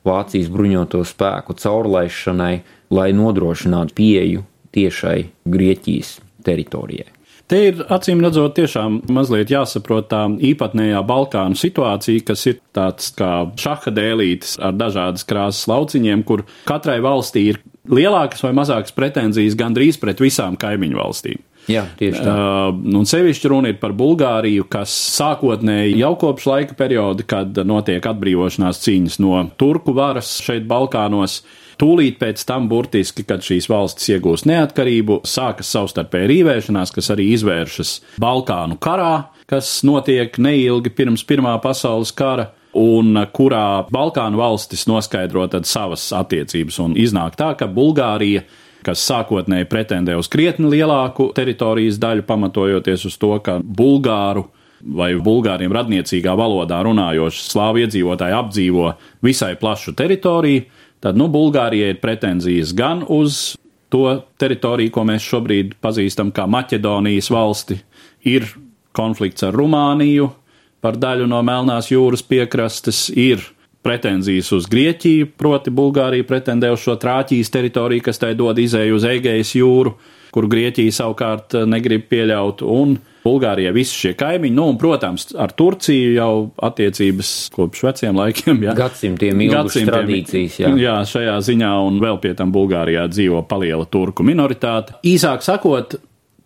Vācijas 0.09 0.49
bruņoto 0.50 1.02
spēku 1.06 1.59
caurlaišanai, 1.61 2.54
lai 2.97 3.11
nodrošinātu 3.16 3.94
pieeju 4.00 4.47
tiešai 4.75 5.26
Grieķijas 5.52 6.17
teritorijai. 6.47 7.11
Te 7.50 7.59
ir 7.69 7.83
acīm 7.93 8.23
redzot, 8.25 8.55
tiešām 8.57 9.02
mazliet 9.12 9.50
jāsaprot 9.52 10.07
tā 10.09 10.23
īpatnējā 10.52 11.02
Balkānu 11.05 11.59
situācija, 11.59 12.23
kas 12.31 12.47
ir 12.49 12.61
tāds 12.73 13.11
kā 13.19 13.33
šaha 13.61 13.93
dēlītis 13.93 14.55
ar 14.62 14.73
dažādas 14.79 15.26
krāsas 15.29 15.67
lauciņiem, 15.69 16.23
kur 16.25 16.47
katrai 16.69 17.00
valstī 17.05 17.50
ir 17.50 17.61
lielākas 17.93 18.45
vai 18.47 18.55
mazākas 18.57 18.95
pretenzijas 18.97 19.59
gandrīz 19.59 19.99
pret 20.00 20.23
visām 20.23 20.57
kaimiņu 20.57 21.00
valstīm. 21.02 21.43
Jā, 21.71 21.85
tieši 21.99 22.19
tā. 22.19 22.33
Uh, 22.35 22.78
un 22.99 23.07
sevišķi 23.07 23.50
runa 23.52 23.71
ir 23.71 23.78
par 23.78 23.95
Bulgāriju, 23.95 24.66
kas 24.71 24.92
sākotnēji 25.14 26.00
jau 26.00 26.14
kopš 26.19 26.49
laika 26.50 26.78
perioda, 26.78 27.26
kad 27.28 27.61
notiek 27.66 28.02
atbrīvošanās 28.11 28.83
cīņas 28.83 29.21
no 29.23 29.38
turku 29.61 29.95
varas 29.95 30.40
šeit 30.42 30.66
Balkānos, 30.71 31.42
Tūlīt 31.83 32.21
pēc 32.21 32.45
tam, 32.47 32.69
burtiski, 32.71 33.25
kad 33.26 33.42
šīs 33.42 33.66
valstis 33.66 34.12
iegūst 34.14 34.47
neatkarību, 34.47 35.23
sākas 35.26 35.73
savstarpēji 35.75 36.28
rīvēšanās, 36.31 36.92
kas 36.95 37.11
arī 37.11 37.33
izvēršas 37.35 37.95
Balkānu 38.23 38.76
karā, 38.83 39.33
kas 39.50 39.81
notiek 39.87 40.37
neilgi 40.38 40.92
pirms 40.95 41.25
Pirmā 41.26 41.57
pasaules 41.64 42.12
kara 42.14 42.52
un 42.78 43.19
kurā 43.35 43.88
Balkānu 43.92 44.38
valstis 44.38 44.87
noskaidro 44.87 45.49
savas 45.66 46.07
attiecības. 46.16 46.78
Un 46.85 46.95
iznāk 46.95 47.35
tā, 47.40 47.52
ka 47.59 47.66
Bulgārija 47.66 48.45
kas 48.85 49.05
sākotnēji 49.09 49.69
pretendē 49.71 50.17
uz 50.19 50.29
krietni 50.33 50.71
lielāku 50.73 51.31
teritorijas 51.37 52.01
daļu, 52.03 52.27
pamatojoties 52.29 53.07
uz 53.09 53.17
to, 53.21 53.37
ka 53.45 53.59
bulgāru 53.62 54.49
vai 54.83 55.12
bulgāriem 55.15 55.73
radniecīgā 55.73 56.35
valodā 56.39 56.81
runājoši 56.83 57.45
slāvu 57.47 57.85
iedzīvotāji 57.85 58.35
apdzīvo 58.35 58.89
visai 59.23 59.55
plašu 59.61 59.95
teritoriju, 59.99 60.65
tad 61.03 61.19
nu, 61.19 61.29
Bulgārijai 61.31 61.95
ir 61.95 62.01
pretenzijas 62.03 62.75
gan 62.79 63.05
uz 63.07 63.55
to 63.93 64.23
teritoriju, 64.41 64.93
ko 64.95 65.05
mēs 65.07 65.25
šobrīd 65.27 65.75
pazīstam 65.83 66.33
kā 66.35 66.47
Maķedonijas 66.51 67.31
valsti, 67.33 67.79
ir 68.27 68.47
konflikts 68.97 69.45
ar 69.47 69.57
Rumāniju 69.57 70.31
par 70.83 70.99
daļu 70.99 71.29
no 71.31 71.43
Melnās 71.47 71.91
jūras 71.93 72.25
piekrastes, 72.27 73.07
ir 73.15 73.43
pretenzijas 73.83 74.53
uz 74.55 74.67
Grieķiju, 74.71 75.33
proti 75.39 75.73
Bulgārija 75.75 76.27
pretendē 76.27 76.73
uz 76.73 76.83
šo 76.85 76.97
Trāķijas 77.03 77.51
teritoriju, 77.53 78.05
kas 78.07 78.21
tai 78.23 78.35
dod 78.39 78.59
izēju 78.62 78.99
uz 78.99 79.07
Egejas 79.09 79.55
jūru, 79.59 79.97
kur 80.33 80.47
Grieķija 80.51 80.99
savukārt 81.03 81.59
eh, 81.59 81.67
negrib 81.69 82.07
pieļaut, 82.11 82.62
un 82.62 82.99
Bulgārijai 83.23 83.71
visi 83.75 83.95
šie 83.95 84.12
kaimiņi, 84.19 84.55
nu, 84.57 84.65
un, 84.73 84.79
protams, 84.81 85.29
ar 85.39 85.53
Turciju 85.55 86.15
jau 86.17 86.33
attiecības 86.67 87.29
kopš 87.55 87.85
veciem 87.87 88.19
laikiem, 88.19 88.65
jā. 88.67 88.75
Gadsimtiem 88.79 89.45
ilgas 89.47 89.77
tradīcijas, 89.79 90.59
jā. 90.65 90.73
Jā, 90.81 90.97
šajā 91.07 91.37
ziņā, 91.47 91.75
un 91.87 92.01
vēl 92.03 92.19
pie 92.23 92.33
tam 92.39 92.55
Bulgārijā 92.55 93.07
dzīvo 93.12 93.45
paliela 93.51 93.87
turku 93.87 94.27
minoritāte. 94.27 94.99
Īsāk 95.07 95.47
sakot, 95.47 95.95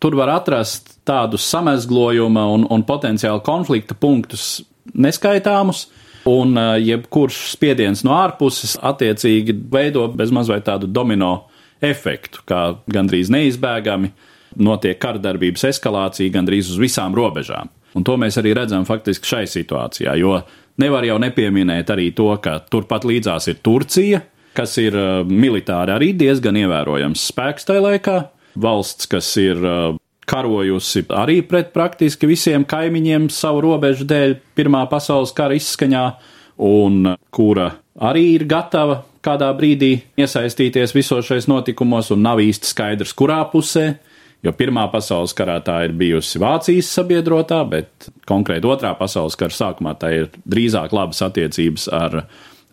tur 0.03 0.19
var 0.21 0.35
atrast 0.37 0.99
tādus 1.09 1.47
samezglojuma 1.49 2.45
un, 2.53 2.67
un 2.69 2.85
potenciāli 2.85 3.41
konflikta 3.47 3.97
punktus 3.97 4.59
neskaitāmus, 4.93 5.87
Un 6.27 6.59
jebkurš 6.83 7.37
spiediens 7.53 8.03
no 8.07 8.17
ārpuses 8.19 8.75
attiecīgi 8.83 9.55
veido 9.71 10.09
bezmaz 10.11 10.51
vai 10.51 10.59
tādu 10.67 10.89
domino 10.91 11.47
efektu, 11.85 12.43
kā 12.49 12.63
gandrīz 12.91 13.31
neizbēgami 13.31 14.11
notiek 14.67 14.99
kardarbības 14.99 15.69
eskalācija 15.71 16.33
gandrīz 16.35 16.73
uz 16.73 16.81
visām 16.81 17.15
robežām. 17.15 17.71
Un 17.97 18.05
to 18.05 18.17
mēs 18.21 18.37
arī 18.41 18.53
redzam 18.57 18.85
faktiski 18.89 19.29
šai 19.29 19.45
situācijā, 19.49 20.17
jo 20.21 20.41
nevar 20.83 21.07
jau 21.07 21.17
nepieminēt 21.23 21.93
arī 21.95 22.11
to, 22.17 22.29
ka 22.43 22.59
turpat 22.71 23.07
līdzās 23.09 23.49
ir 23.53 23.61
Turcija, 23.65 24.21
kas 24.57 24.77
ir 24.81 24.97
militāri 25.29 25.95
arī 25.95 26.11
diezgan 26.17 26.57
ievērojams 26.61 27.29
spēks 27.31 27.69
tajā 27.69 27.85
laikā, 27.85 28.17
valsts, 28.61 29.09
kas 29.13 29.31
ir 29.41 29.63
karojusi 30.27 31.05
arī 31.15 31.41
pret 31.47 31.73
praktiski 31.75 32.29
visiem 32.29 32.67
kaimiņiem 32.69 33.29
savu 33.33 33.63
robežu 33.67 34.07
dēļ 34.09 34.37
Pirmā 34.59 34.85
pasaules 34.91 35.35
kara 35.37 35.57
izskaņā, 35.57 36.07
un 36.67 37.13
kura 37.31 37.71
arī 37.97 38.25
ir 38.35 38.47
gatava 38.49 39.03
kādā 39.27 39.49
brīdī 39.59 39.93
iesaistīties 40.19 40.95
visos 40.95 41.27
šais 41.27 41.49
notikumos, 41.51 42.13
un 42.15 42.23
nav 42.27 42.43
īsti 42.43 42.71
skaidrs, 42.73 43.15
kurā 43.17 43.43
pusē. 43.53 43.95
Jo 44.45 44.53
Pirmā 44.55 44.85
pasaules 44.93 45.33
karā 45.35 45.57
tā 45.65 45.81
ir 45.87 45.95
bijusi 45.97 46.39
Vācijas 46.39 46.91
sabiedrotā, 46.99 47.63
bet 47.67 48.11
konkrēti 48.29 48.69
Otrā 48.69 48.93
pasaules 48.99 49.35
kara 49.39 49.55
sākumā 49.55 49.97
tā 49.99 50.13
ir 50.15 50.29
drīzāk 50.45 50.93
labas 50.95 51.23
attiecības 51.25 51.89
ar 51.97 52.21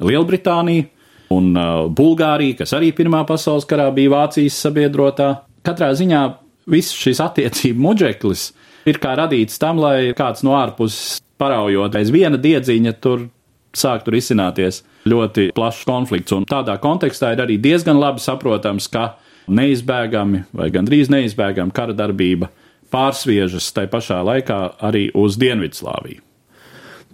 Lielbritāniju 0.03 0.89
un 1.33 1.50
uh, 1.55 1.88
Bulgāriju, 1.89 2.60
kas 2.60 2.75
arī 2.77 2.91
Pirmā 2.93 3.24
pasaules 3.29 3.65
karā 3.69 3.88
bija 3.95 4.12
Vācijas 4.13 4.60
sabiedrotā. 4.67 5.31
Katrā 5.65 5.93
ziņā 5.98 6.22
viss 6.70 6.96
šis 6.96 7.22
attiecību 7.24 7.84
muģeklis 7.84 8.48
ir 8.89 9.00
kā 9.03 9.15
radīts 9.20 9.60
tam, 9.62 9.79
lai 9.84 10.13
kāds 10.17 10.43
no 10.46 10.55
ārpuses 10.60 11.22
paraujot 11.41 11.96
aiz 12.00 12.12
viena 12.13 12.39
diedziņa 12.39 12.96
tur 13.03 13.27
sāktu 13.74 14.13
risināties 14.13 14.84
ļoti 15.10 15.50
plašs 15.55 15.84
konflikts. 15.89 16.34
Un 16.36 16.46
tādā 16.50 16.75
kontekstā 16.82 17.34
ir 17.34 17.43
arī 17.43 17.58
diezgan 17.62 18.00
labi 18.00 18.22
saprotams, 18.24 18.88
ka 18.91 19.15
neizbēgami 19.51 20.46
vai 20.55 20.70
gandrīz 20.72 21.10
neizbēgami 21.12 21.74
kara 21.75 21.96
darbība 21.98 22.51
pārsviežas 22.93 23.72
tai 23.75 23.88
pašā 23.91 24.22
laikā 24.24 24.60
arī 24.86 25.10
uz 25.17 25.39
Dienvidslāviju. 25.41 26.22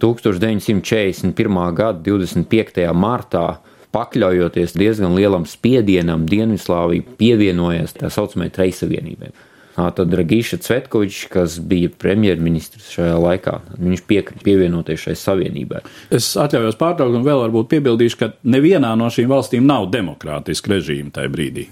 1941. 0.00 1.58
gada 1.76 2.00
25. 2.04 2.86
martā 2.96 3.46
pakļaujoties 3.94 4.76
diezgan 4.78 5.14
lielam 5.18 5.46
spiedienam, 5.48 6.26
Dienvidslāvija 6.30 7.16
pievienojās 7.20 7.96
tā 7.98 8.10
saucamajai 8.12 8.54
Treisavienībai. 8.58 9.32
Tad 9.80 10.10
Dragiša 10.10 10.58
Cvetkovičs, 10.60 11.28
kas 11.32 11.54
bija 11.64 11.88
premjerministrs 11.98 12.90
šajā 12.92 13.14
laikā, 13.22 13.54
viņš 13.80 14.02
piekrita 14.10 14.44
pievienoties 14.44 15.06
šai 15.06 15.14
savienībai. 15.16 15.80
Es 16.12 16.26
atļaujos 16.36 16.76
pārtraukt 16.80 17.16
un 17.16 17.24
vēl 17.24 17.40
varbūt 17.46 17.70
piebildīšu, 17.70 18.18
ka 18.20 18.32
nevienā 18.44 18.90
no 18.98 19.08
šīm 19.14 19.30
valstīm 19.30 19.64
nav 19.64 19.88
demokrātiska 19.94 20.74
režīma 20.74 21.14
tajā 21.16 21.32
brīdī. 21.32 21.68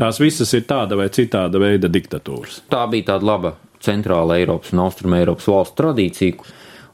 Tās 0.00 0.18
visas 0.22 0.50
ir 0.58 0.64
tāda 0.66 0.98
vai 0.98 1.06
citāda 1.14 1.60
veida 1.62 1.92
diktatūras. 1.92 2.64
Tā 2.72 2.86
bija 2.90 3.12
tāda 3.12 3.30
laba 3.30 3.54
centrāla 3.84 4.40
Eiropas 4.40 4.74
un 4.74 4.82
Austruma 4.86 5.20
Eiropas 5.22 5.46
valstu 5.52 5.82
tradīcija 5.82 6.50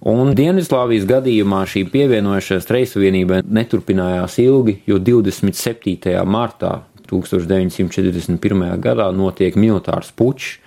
Un 0.06 0.30
Dienvidslāvijas 0.38 1.08
gadījumā 1.10 1.64
šī 1.66 1.82
pievienošanās 1.90 2.68
Reissavienībai 2.70 3.40
neturpinājās 3.50 4.36
ilgi, 4.44 4.76
jo 4.86 5.00
27. 5.02 6.12
martā 6.22 6.84
1941. 7.10 8.78
gadā 8.84 9.08
notiek 9.16 9.56
militārs 9.58 10.12
pučs, 10.14 10.58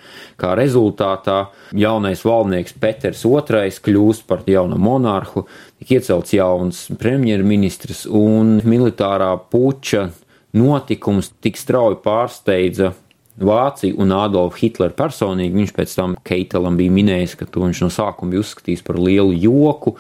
kā 0.42 0.52
rezultātā 0.58 1.46
jaunais 1.78 2.26
valdnieks 2.26 2.76
Peters 2.82 3.24
II 3.24 3.72
kļūst 3.86 4.26
par 4.28 4.44
jaunu 4.50 4.80
monarhu, 4.82 5.46
tika 5.80 6.00
iecelts 6.00 6.36
jauns 6.36 6.82
premjerministrs 7.00 8.04
un 8.10 8.58
militārā 8.68 9.32
puča 9.54 10.10
notikums 10.58 11.32
tik 11.40 11.56
strauji 11.56 12.02
pārsteidza 12.04 12.92
Vāciju 13.40 13.96
un 14.04 14.12
Adolfu 14.16 14.66
Hitleru 14.66 14.96
personīgi. 14.98 15.56
Viņš 15.56 15.72
pēc 15.78 15.96
tam 15.98 16.18
Keitelam 16.28 16.76
bija 16.80 16.94
minējis, 16.94 17.38
ka 17.40 17.48
to 17.48 17.64
viņš 17.64 17.86
no 17.86 17.90
sākuma 17.94 18.34
bija 18.34 18.44
uzskatījis 18.44 18.84
par 18.88 19.00
lielu 19.00 19.34
joku. 19.40 19.96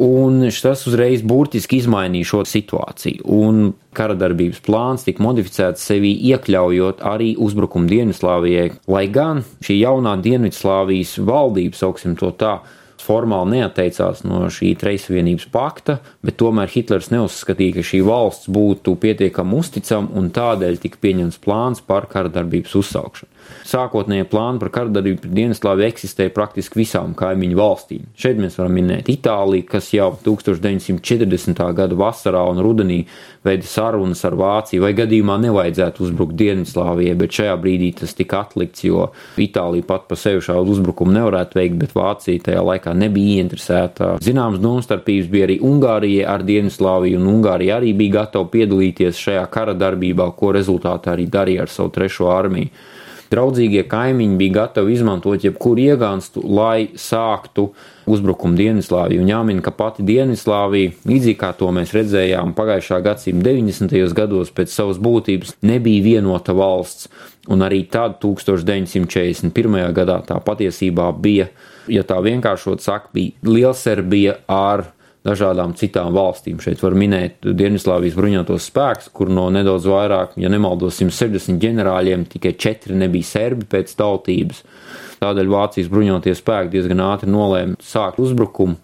Un 0.00 0.44
tas 0.54 0.84
uzreiz 0.86 1.24
burtiski 1.26 1.80
izmainīja 1.82 2.28
šo 2.30 2.44
situāciju. 2.46 3.24
Un 3.26 3.72
kara 3.96 4.14
darbības 4.14 4.62
plāns 4.62 5.02
tika 5.02 5.22
modificēts 5.24 5.82
sevi 5.82 6.12
iekļaujot 6.30 7.02
arī 7.10 7.32
uzbrukumu 7.42 7.90
Dienvidslāvijai. 7.90 8.68
Lai 8.86 9.08
gan 9.10 9.42
šī 9.66 9.80
jaunā 9.80 10.14
Dienvidslāvijas 10.22 11.16
valdība, 11.26 11.74
sauksim 11.82 12.14
to 12.20 12.30
tā, 12.38 12.60
formāli 13.10 13.58
neatteicās 13.58 14.22
no 14.28 14.44
šī 14.52 14.74
Treisvienības 14.78 15.48
pakta, 15.50 15.98
bet 16.24 16.38
tomēr 16.40 16.70
Hitlers 16.70 17.10
neuzskatīja, 17.10 17.78
ka 17.80 17.86
šī 17.90 18.02
valsts 18.06 18.50
būtu 18.52 18.94
pietiekami 19.02 19.58
uzticama 19.58 20.14
un 20.20 20.30
tādēļ 20.34 20.78
tika 20.84 21.02
pieņemts 21.02 21.40
plāns 21.42 21.82
par 21.86 22.06
kara 22.12 22.30
darbības 22.32 22.76
uzsākšanu. 22.82 23.39
Sākotnējie 23.70 24.26
plāni 24.30 24.58
par 24.62 24.72
karadarbību 24.74 25.24
pret 25.24 25.34
Dienaslāviju 25.36 25.86
eksistēja 25.92 26.32
praktiski 26.34 26.80
visām 26.80 27.12
kaimiņu 27.18 27.58
valstīm. 27.58 28.06
Šeit 28.18 28.40
mēs 28.40 28.58
varam 28.58 28.74
minēt 28.78 29.10
Itāliju, 29.12 29.66
kas 29.70 29.92
jau 29.94 30.10
1940. 30.24 31.62
gada 31.76 31.98
vasarā 31.98 32.42
un 32.50 32.62
rudenī 32.64 33.04
veida 33.46 33.68
sarunas 33.68 34.24
ar 34.28 34.36
Vāciju, 34.36 34.82
vai 34.84 34.92
gadījumā 34.96 35.38
nevajadzētu 35.44 36.04
uzbrukt 36.04 36.36
Dienvidslāvijai, 36.40 37.16
bet 37.20 37.36
šajā 37.38 37.56
brīdī 37.62 37.92
tas 38.00 38.12
tika 38.16 38.42
atlikts, 38.44 38.84
jo 38.84 39.08
Itālija 39.40 39.86
pat 39.88 40.06
pa 40.10 40.18
sevi 40.18 40.42
šādu 40.44 40.74
uzbrukumu 40.74 41.14
nevarētu 41.16 41.60
veikt, 41.60 41.78
bet 41.80 41.96
Vācija 41.96 42.44
tajā 42.50 42.64
laikā 42.66 42.94
nebija 42.96 43.40
ieinteresēta. 43.40 44.12
Zināms, 44.24 44.60
domstarpības 44.62 45.30
bija 45.32 45.48
arī 45.48 45.60
Ungārijai 45.64 46.28
ar 46.28 46.44
Dienvidslāviju, 46.48 47.20
un 47.20 47.32
Ungārija 47.36 47.80
arī 47.80 47.94
bija 47.96 48.20
gatava 48.20 48.50
piedalīties 48.52 49.20
šajā 49.20 49.46
kara 49.52 49.76
darbībā, 49.78 50.30
ko 50.36 50.52
rezultātā 50.56 51.14
arī 51.14 51.28
darīja 51.30 51.64
ar 51.64 51.72
savu 51.72 51.94
trešo 51.96 52.28
armiju. 52.34 52.72
Draudzīgie 53.30 53.84
kaimiņi 53.86 54.36
bija 54.40 54.54
gatavi 54.56 54.96
izmantot 54.96 55.44
jebkuru 55.46 55.84
iegānstu, 55.84 56.42
lai 56.50 56.88
sāktu 56.98 57.68
uzbrukumu 58.10 58.58
Dienvidslāviju. 58.58 59.22
Un 59.22 59.30
jāmin, 59.30 59.60
ka 59.62 59.70
pati 59.70 60.02
Dienvidslāvija, 60.02 60.96
līdzīgi 61.06 61.38
kā 61.38 61.52
to 61.54 61.70
mēs 61.76 61.94
redzējām 61.94 62.56
pagājušā 62.58 62.98
gadsimta 63.06 63.52
90. 63.52 63.94
gados, 64.18 64.50
pēc 64.50 64.74
savas 64.74 64.98
būtības 64.98 65.60
nebija 65.62 66.02
vienota 66.08 66.56
valsts. 66.58 67.06
Un 67.50 67.62
arī 67.62 67.84
tad, 67.90 68.18
1941. 68.22 69.78
gadā, 69.94 70.18
tā 70.26 70.40
patiesībā 70.42 71.12
bija, 71.14 71.46
ja 71.86 72.02
tā 72.06 72.18
vienkāršot 72.26 72.82
sakot, 72.82 73.14
bija 73.14 73.46
Lielserbija 73.46 74.40
ar 74.50 74.88
dažādām 75.26 75.74
citām 75.76 76.14
valstīm. 76.16 76.60
Šeit 76.62 76.80
var 76.84 76.96
minēt 76.98 77.44
Dienvidslāvijas 77.44 78.16
bruņotos 78.16 78.68
spēkus, 78.70 79.10
kur 79.12 79.32
no 79.32 79.48
nedaudz 79.52 79.88
vairāk, 79.90 80.36
ja 80.40 80.50
nemaldos, 80.52 81.00
160 81.02 81.60
ģenerāļiem 81.60 82.24
tikai 82.32 82.54
4 82.56 82.96
nebija 83.02 83.28
serbi 83.28 83.68
pēc 83.68 83.92
tautības. 83.98 84.62
Tādēļ 85.20 85.50
Vācijas 85.52 85.90
bruņotie 85.92 86.32
spēki 86.38 86.72
diezgan 86.76 87.02
ātri 87.10 87.28
nolēma 87.32 87.76
sākt 87.84 88.22
uzbrukumu. 88.22 88.78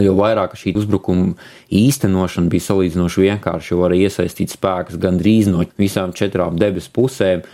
Jo 0.00 0.14
vairāk 0.16 0.54
šī 0.56 0.72
uzbrukuma 0.80 1.34
īstenošana 1.68 2.48
bija 2.48 2.64
salīdzinoši 2.70 3.26
vienkārša, 3.26 3.74
jo 3.74 3.82
varēja 3.82 4.08
iesaistīt 4.08 4.54
spēkus 4.54 4.96
gandrīz 5.02 5.50
no 5.52 5.66
visām 5.76 6.14
četrām 6.16 6.56
debesu 6.60 6.88
pusēm 6.96 7.44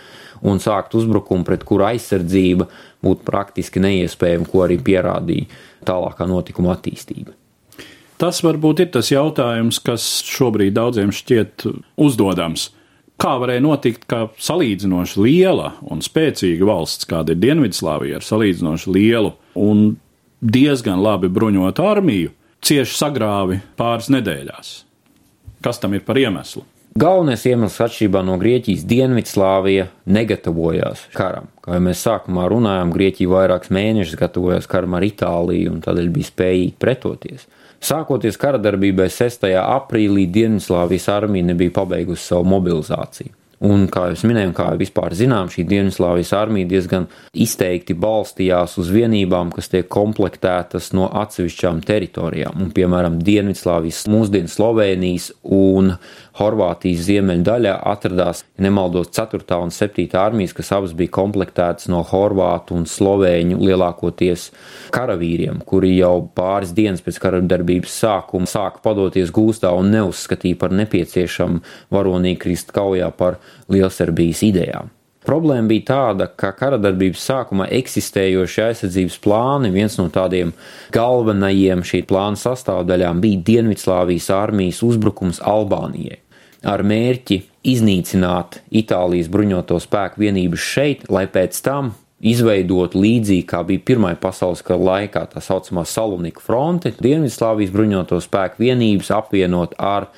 un 0.47 0.63
sākt 0.63 0.95
uzbrukumu, 0.95 1.43
pret 1.43 1.65
kuru 1.67 1.89
aizsardzība 1.89 2.69
būtu 3.03 3.27
praktiski 3.27 3.83
neiespējama, 3.83 4.47
ko 4.47 4.63
arī 4.69 4.79
pierādīja 4.79 5.51
tālākā 5.89 6.29
notikuma 6.31 6.77
attīstība. 6.77 7.38
Tas 8.19 8.41
varbūt 8.43 8.81
ir 8.83 8.89
tas 8.91 9.13
jautājums, 9.13 9.77
kas 9.79 10.05
šobrīd 10.27 10.75
daudziem 10.75 11.13
šķiet 11.15 11.63
uzdodams. 12.03 12.67
Kā 13.19 13.37
varēja 13.39 13.63
notikt, 13.63 14.03
ka 14.11 14.27
salīdzinoši 14.39 15.23
liela 15.23 15.73
un 15.91 16.03
spēcīga 16.03 16.67
valsts, 16.67 17.07
kāda 17.07 17.35
ir 17.35 17.39
Dienvidslāvija, 17.43 18.19
ar 18.19 18.27
salīdzinoši 18.27 18.91
lielu 18.95 19.33
un 19.59 19.85
diezgan 20.39 20.99
labi 21.03 21.31
bruņotu 21.31 21.83
armiju, 21.83 22.33
cieši 22.63 22.95
sagrāvi 22.95 23.61
pāris 23.79 24.11
nedēļās? 24.11 24.73
Kas 25.63 25.79
tam 25.83 25.95
ir 25.95 26.03
par 26.07 26.19
iemeslu? 26.19 26.63
Galvenais 26.97 27.43
iemesls 27.45 27.77
atšķirībā 27.85 28.23
no 28.25 28.35
Grieķijas 28.41 28.81
Dienvidslāvija 28.89 29.85
negatavojās 30.09 31.03
karam. 31.13 31.45
Kā 31.61 31.77
jau 31.77 31.83
mēs 31.85 32.01
sākumā 32.01 32.47
runājām, 32.49 32.93
Grieķija 32.95 33.29
vairākus 33.29 33.69
mēnešus 33.75 34.17
gatavojās 34.17 34.67
karam 34.67 34.97
ar 34.97 35.05
Itāliju 35.05 35.75
un 35.75 35.83
tādēļ 35.85 36.09
bija 36.15 36.31
spējīga 36.31 36.79
pretoties. 36.81 37.45
Sākoties 37.79 38.39
kara 38.41 38.59
darbībai 38.59 39.07
6. 39.13 39.45
aprīlī 39.61 40.25
Dienvidslāvijas 40.33 41.07
armija 41.13 41.51
nebija 41.51 41.77
pabeigusi 41.77 42.25
savu 42.25 42.49
mobilizāciju. 42.57 43.38
Un, 43.59 43.89
kā 43.91 44.05
jau 44.07 44.29
minēju, 44.29 44.53
kā 44.55 44.69
jau 44.71 44.79
vispār 44.79 45.11
zinām, 45.19 45.49
šī 45.51 45.65
Dienvidslāvijas 45.67 46.31
armija 46.37 46.69
diezgan 46.69 47.09
izteikti 47.35 47.91
balstījās 47.91 48.77
uz 48.79 48.91
vienībām, 48.95 49.51
kas 49.51 49.67
tiek 49.73 49.89
komplektētas 49.91 50.93
no 50.95 51.09
atsevišķām 51.19 51.81
teritorijām. 51.83 52.55
Un, 52.63 52.71
piemēram, 52.75 53.17
Dienvidslāvijas, 53.19 54.05
mūsdienu 54.11 54.51
Slovenijas 54.53 55.33
un 55.43 55.91
Horvātijas 56.39 57.03
ziemeļu 57.03 57.43
daļā 57.43 57.73
atradās, 57.91 58.45
ja 58.55 58.63
nemaldos, 58.63 59.09
4. 59.11 59.43
un 59.59 59.73
7. 59.75 60.05
armijas, 60.15 60.53
kas 60.55 60.71
abas 60.77 60.93
bija 60.95 61.11
komplektētas 61.17 61.89
no 61.91 61.99
horvātu 62.07 62.77
un 62.79 62.87
slovēņu 62.87 63.59
lielākoties 63.59 64.45
karavīriem, 64.95 65.59
kuri 65.67 65.97
jau 65.97 66.29
pāris 66.35 66.71
dienas 66.77 67.03
pēc 67.03 67.19
karadarbības 67.25 67.99
sākuma 68.05 68.47
sāka 68.47 68.79
padoties 68.85 69.33
gūstā 69.35 69.73
un 69.75 69.91
neuzskatīja 69.91 70.61
par 70.63 70.71
nepieciešamu 70.79 71.59
varonīgi 71.91 72.39
krist 72.45 72.71
kaujā 72.71 73.11
par 73.19 73.41
Lielserbijas 73.71 74.43
idejām. 74.47 74.93
Problēma 75.25 75.67
bija 75.69 75.85
tāda, 75.89 76.29
ka 76.31 76.53
karadarbības 76.57 77.25
sākumā 77.27 77.67
eksistējošie 77.75 78.63
aizsardzības 78.69 79.17
plāni, 79.21 79.69
viens 79.73 79.99
no 79.99 80.07
tādiem 80.13 80.55
galvenajiem 80.95 81.83
šī 81.85 82.01
plāna 82.09 82.39
sastāvdaļām 82.39 83.19
bija 83.21 83.43
Dienvidslāvijas 83.51 84.31
armijas 84.33 84.81
uzbrukums 84.87 85.43
Albānijai 85.43 86.21
ar 86.67 86.83
mērķi 86.83 87.39
iznīcināt 87.69 88.59
Itālijas 88.75 89.29
bruņoto 89.31 89.79
spēku 89.83 90.23
vienības 90.25 90.63
šeit, 90.73 91.05
lai 91.11 91.25
pēc 91.31 91.59
tam 91.63 91.93
izveidot 92.19 92.95
līdzīgi 92.99 93.45
kā 93.47 93.61
bija 93.67 93.83
Pirmā 93.89 94.11
pasaules 94.19 94.61
kara 94.65 94.81
laikā, 94.83 95.23
tā 95.31 95.41
saucamā 95.43 95.85
Salonika 95.87 96.43
fronte, 96.43 96.91
Dienvidslāvijas 96.99 97.71
bruņoto 97.73 98.19
spēku 98.23 98.63
vienības 98.65 99.11
apvienot 99.15 99.77
ar 99.79 100.09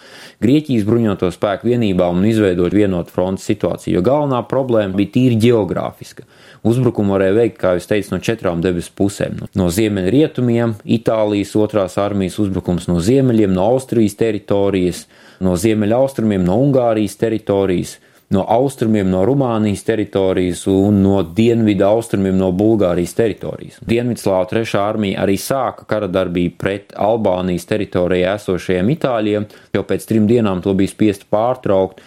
Grieķijas 0.41 0.87
bruņoto 0.87 1.29
spēku 1.33 1.69
vienībām 1.69 2.17
un 2.17 2.25
izveidot 2.25 2.73
vienotu 2.73 3.13
frontes 3.13 3.45
situāciju. 3.49 3.99
Jo 3.99 4.05
galvenā 4.05 4.41
problēma 4.49 4.97
bija 4.97 5.13
tīri 5.17 5.37
geogrāfiska. 5.43 6.25
Uzbrukumu 6.65 7.13
varēja 7.15 7.37
veikt, 7.37 7.57
kā 7.61 7.75
jau 7.77 7.85
teicu, 7.93 8.15
no 8.15 8.21
četrām 8.25 8.61
debesu 8.65 8.93
pusēm. 8.97 9.43
No 9.57 9.69
ziemeļrietumiem, 9.73 10.79
Itālijas 10.97 11.53
otrās 11.57 11.97
armijas 12.01 12.39
uzbrukums 12.41 12.89
no 12.89 12.97
ziemeļiem, 13.01 13.53
no 13.53 13.67
Austrijas 13.75 14.17
teritorijas, 14.17 15.05
no 15.41 15.53
ziemeļaustrumiem, 15.57 16.45
no 16.45 16.57
Ungārijas 16.65 17.17
teritorijas, 17.21 17.99
no 18.31 18.45
austrumiem, 18.47 19.09
no 19.11 19.23
Rumānijas 19.27 19.83
teritorijas 19.87 20.63
un 20.71 21.01
no 21.03 21.21
dienvidu 21.23 21.85
austrumiem, 21.87 22.37
no 22.39 22.51
Bulgārijas 22.55 23.15
teritorijas. 23.17 23.79
Dienvidslāva 23.87 24.47
trešā 24.51 24.83
armija 24.93 25.25
arī 25.25 25.37
sāka 25.41 25.87
kara 25.89 26.07
darbību 26.11 26.55
pret 26.61 26.95
Albānijas 26.95 27.67
teritorijā 27.69 28.37
esošajiem 28.39 28.93
itāļiem, 28.95 29.49
jo 29.75 29.83
pēc 29.87 30.07
trim 30.07 30.29
dienām 30.31 30.63
to 30.63 30.75
bija 30.77 30.93
spiest 30.93 31.27
pārtraukt, 31.31 31.99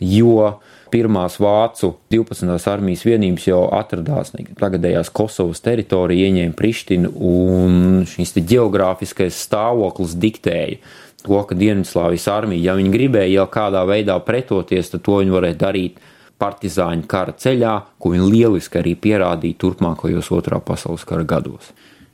jo 0.00 0.56
pirmās 0.92 1.36
vācu 1.42 1.92
12. 2.12 2.68
armijas 2.70 3.04
vienības 3.04 3.48
jau 3.48 3.64
atradās 3.74 4.32
tagadējās 4.60 5.10
Kosovas 5.12 5.60
teritorijā, 5.64 6.30
ieņēma 6.30 6.56
Prištinu, 6.56 7.12
un 7.16 8.06
šis 8.08 8.36
geogrāfiskais 8.38 9.36
stāvoklis 9.48 10.16
diktēja 10.22 10.78
to, 11.26 11.40
ka 11.48 11.58
Dienvidslāvijas 11.58 12.28
armija, 12.32 12.70
ja 12.70 12.76
viņi 12.78 12.92
gribēja 12.94 13.40
jau 13.40 13.48
kādā 13.52 13.82
veidā 13.88 14.16
pretoties, 14.24 14.92
tad 14.92 15.04
to 15.06 15.20
viņi 15.20 15.34
varēja 15.34 15.58
darīt 15.66 16.00
partizāņu 16.40 17.06
kara 17.08 17.34
ceļā, 17.36 17.76
ko 18.00 18.12
viņi 18.12 18.30
lieliski 18.32 18.80
arī 18.80 18.94
pierādīja 19.00 19.60
turpmākajos 19.62 20.30
otrā 20.36 20.60
pasaules 20.64 21.06
kara 21.08 21.24
gados. 21.28 21.72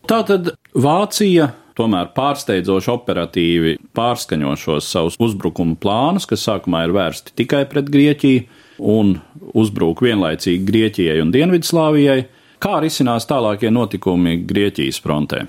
Tātad 0.08 0.54
Vācija 0.74 1.52
tomēr 1.78 2.10
pārsteidzoši 2.16 2.90
operatīvi 2.92 3.76
pārskaņo 3.96 4.54
šos 4.60 4.90
savus 4.92 5.16
uzbrukumu 5.22 5.76
plānus, 5.80 6.26
kas 6.28 6.44
sākumā 6.48 6.84
ir 6.86 6.94
vērsti 6.96 7.34
tikai 7.38 7.64
pret 7.70 7.90
Grieķiju 7.92 8.44
un 8.92 9.16
uzbruk 9.58 10.02
vienlaicīgi 10.04 10.64
Grieķijai 10.68 11.20
un 11.22 11.32
Dienvidslāvijai. 11.34 12.20
Kā 12.62 12.78
risinās 12.82 13.26
tālākie 13.26 13.72
notikumi 13.74 14.36
Grieķijas 14.46 15.00
frontē? 15.02 15.46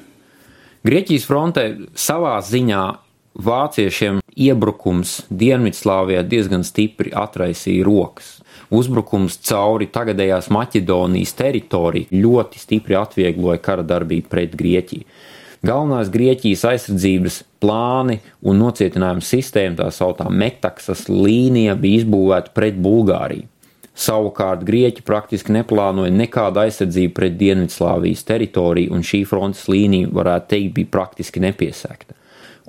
Grieķijas 0.84 1.28
frontē 1.30 1.65
savā 1.95 2.38
ziņā 2.43 2.84
vāciešiem 3.34 4.22
iebrukums 4.38 5.24
Dienvidslāvijā 5.30 6.24
diezgan 6.28 6.63
stipri 6.65 7.13
atraisīja 7.13 7.86
rokas. 7.86 8.39
Uzbrukums 8.74 9.38
cauri 9.46 9.88
tagadējās 9.93 10.50
Maķedonijas 10.54 11.36
teritoriju 11.38 12.24
ļoti 12.24 12.62
stipri 12.62 12.98
atviegloja 12.98 13.62
kara 13.62 13.86
darbību 13.86 14.30
pret 14.30 14.58
Grieķiju. 14.58 15.06
Galvenās 15.63 16.10
Grieķijas 16.12 16.65
aizsardzības 16.74 17.39
plāni 17.63 18.17
un 18.43 18.60
nocietinājuma 18.60 19.24
sistēma, 19.24 19.78
tā 19.80 19.88
sauktā 19.96 20.28
metaksas 20.28 21.06
līnija, 21.08 21.78
bija 21.80 22.02
izbūvēta 22.02 22.52
pret 22.54 22.82
Bulgāriju. 22.84 23.48
Savukārt 23.93 24.65
Grieķi 24.65 25.06
praktiski 25.06 25.54
neplānoja 25.54 26.12
nekādu 26.12 26.63
aizsardzību 26.65 27.13
pret 27.15 27.38
Dienvidslāvijas 27.39 28.26
teritoriju, 28.28 28.91
un 28.98 29.06
šī 29.06 29.22
frontes 29.30 29.67
līnija, 29.69 30.10
varētu 30.12 30.52
teikt, 30.56 30.74
bija 30.80 30.91
praktiski 30.98 31.43
nepiesēgta. 31.46 32.17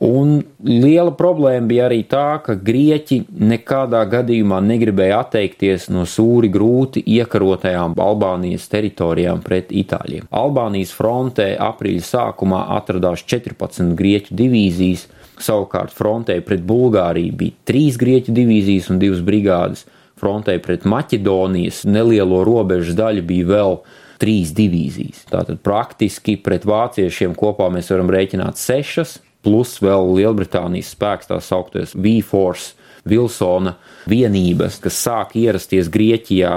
Un 0.02 0.40
liela 0.66 1.12
problēma 1.14 1.68
bija 1.70 1.84
arī 1.86 2.00
tā, 2.10 2.40
ka 2.42 2.56
grieķi 2.58 3.20
nekādā 3.30 4.00
gadījumā 4.10 4.58
negribēja 4.64 5.20
atteikties 5.22 5.86
no 5.94 6.02
sūri 6.08 6.50
grūti 6.50 7.04
iekarotajām 7.14 7.94
Albānijas 8.02 8.66
teritorijām 8.72 9.44
pret 9.46 9.70
Itāļiem. 9.70 10.26
Albānijas 10.34 10.90
frontē 10.96 11.52
aprīļa 11.62 12.06
sākumā 12.10 12.64
atradās 12.74 13.22
14 13.22 13.94
grieķu 13.94 14.34
divīzijas, 14.34 15.06
savukārt 15.38 15.94
frontē 15.94 16.40
pret 16.42 16.66
Bulgāriju 16.66 17.36
bija 17.38 17.58
3 17.70 18.00
grieķu 18.00 18.34
divīzijas 18.34 18.90
un 18.90 18.98
2 19.02 19.22
brigādes. 19.22 19.86
frontē 20.18 20.58
pret 20.62 20.84
Maķedonijas 20.86 21.84
nelielo 21.84 22.44
robežas 22.46 22.94
daļu 22.96 23.22
bija 23.26 23.46
vēl 23.46 23.78
trīs 24.22 24.54
divīzijas. 24.56 25.26
Tātad 25.28 25.58
praktiski 25.60 26.36
pret 26.40 26.64
vāciešiem 26.64 27.34
kopā 27.34 27.68
mēs 27.74 27.90
varam 27.90 28.10
rēķināt 28.14 28.56
sešas, 28.56 29.18
plus 29.44 29.76
vēl 29.84 30.14
Lielbritānijas 30.18 30.94
spēks 30.94 31.30
tā 31.30 31.38
sauktais 31.44 31.94
V-Force, 31.94 32.74
Vilsona 33.04 33.74
vienības, 34.08 34.80
kas 34.80 34.96
sāk 35.04 35.34
ierasties 35.36 35.90
Grieķijā 35.92 36.54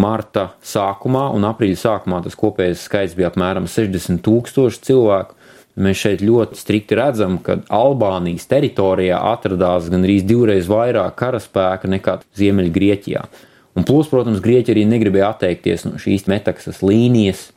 marta 0.00 0.52
sākumā, 0.62 1.26
un 1.34 1.44
aprīļa 1.48 1.80
sākumā 1.82 2.22
tas 2.24 2.38
kopējais 2.38 2.86
skaits 2.86 3.16
bija 3.18 3.30
apmēram 3.32 3.66
60 3.70 4.22
tūkstoši 4.26 4.82
cilvēku. 4.86 5.36
Mēs 5.80 6.00
šeit 6.02 6.22
ļoti 6.26 6.58
strikti 6.58 6.96
redzam, 6.98 7.38
ka 7.42 7.60
Albānijas 7.72 8.48
teritorijā 8.50 9.20
atradās 9.30 9.86
gandrīz 9.90 10.26
divreiz 10.28 10.66
vairāk 10.68 11.14
karaspēka 11.18 11.88
nekā 11.90 12.18
Ziemeļgrieķijā. 12.36 13.22
Un 13.78 13.86
plus, 13.86 14.10
protams, 14.10 14.42
Grieķija 14.44 14.74
arī 14.74 14.84
negribēja 14.90 15.30
atteikties 15.30 15.86
no 15.86 15.94
šīs 16.02 16.26
metaksas 16.30 16.82
līnijas, 16.84 17.48